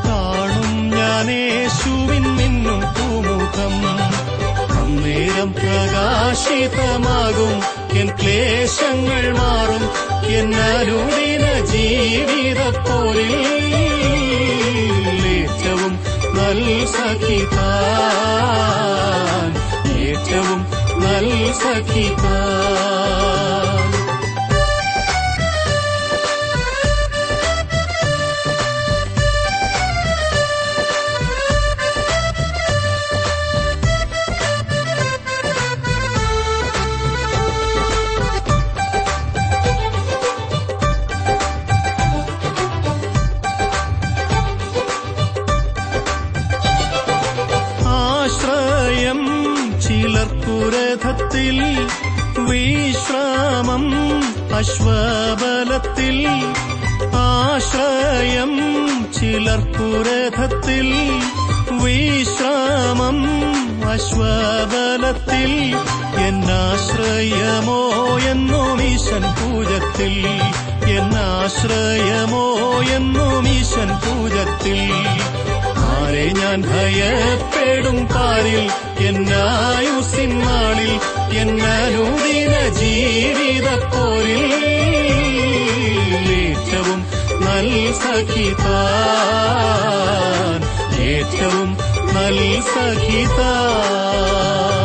കാണും 0.08 0.90
ഞാനേശുവിൻ 0.90 2.36
നിന്നും 2.36 2.80
പൂമുഖം. 2.80 3.74
അന്നേരം 4.78 5.52
പ്രകാശിതമാകും 5.52 7.75
എൻ 8.00 8.06
ക്ലേശങ്ങൾ 8.06 9.32
മാറും. 9.32 9.90
എന്നാലുടിന 10.28 11.64
ജീവിതപ്പോരിൽ 11.64 13.34
ഏറ്റവും 15.26 15.98
നൽ 16.34 16.86
സഖിതാൻ. 16.86 19.56
ഏറ്റവും 19.98 20.66
നൽ 21.02 21.52
സഖിതാൻ. 21.52 23.95
സഖിതാൻ 87.98 88.62
ഏറ്റവും 91.08 91.70
നൽ 92.14 92.38
സഖിതാൻ 92.74 94.75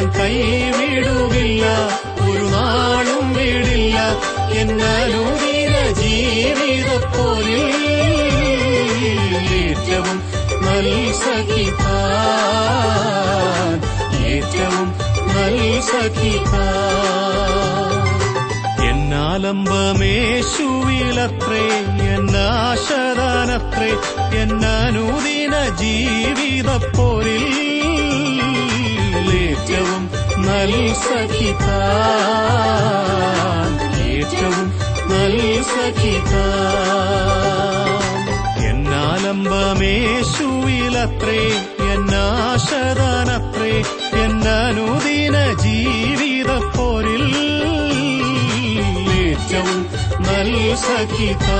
താൻ 0.00 0.10
കൈവിടുകില്ല 0.18 1.64
ഒരു 2.24 2.44
നാളും 2.44 3.26
വീടില്ല. 3.34 3.96
എന്നനുദിന 4.60 5.74
ജീവിതപ്പോരിൽ 6.00 7.66
ഏറ്റവും 9.58 10.16
നൽ 10.64 10.88
സഖിതാൻ 11.12 11.76
ഏറ്റവും 14.24 14.88
നൽ 15.34 15.58
സഖിതാൻ. 15.90 17.98
എന്നാലംബമേശുവിലത്രേ 18.90 21.64
എന്നാശദാനത്രേ 22.14 23.92
എന്നനുദിന 24.42 25.54
ജീവിതപ്പോരിൽ 25.82 27.44
ഏറ്റവും 29.60 30.02
നൽ 30.44 30.70
സഖിത 31.00 31.66
ഏറ്റവും 34.12 34.68
നൽ 35.10 35.34
സഖിത 35.70 36.32
എന്നാലംബമേശുവിലത്രേ 38.70 41.42
എന്നാശദാനത്രേ 41.94 43.74
എന്നനുദിന 44.22 45.36
ജീവിതപ്പോരിൽ 45.66 47.26
ഏറ്റവും 49.26 49.78
നൽ 50.28 50.50
സഖിത 50.86 51.50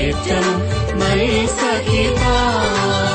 ഏറ്റവും 0.00 0.58
നൽ 1.02 1.22
സഖിതാൻ. 1.60 3.09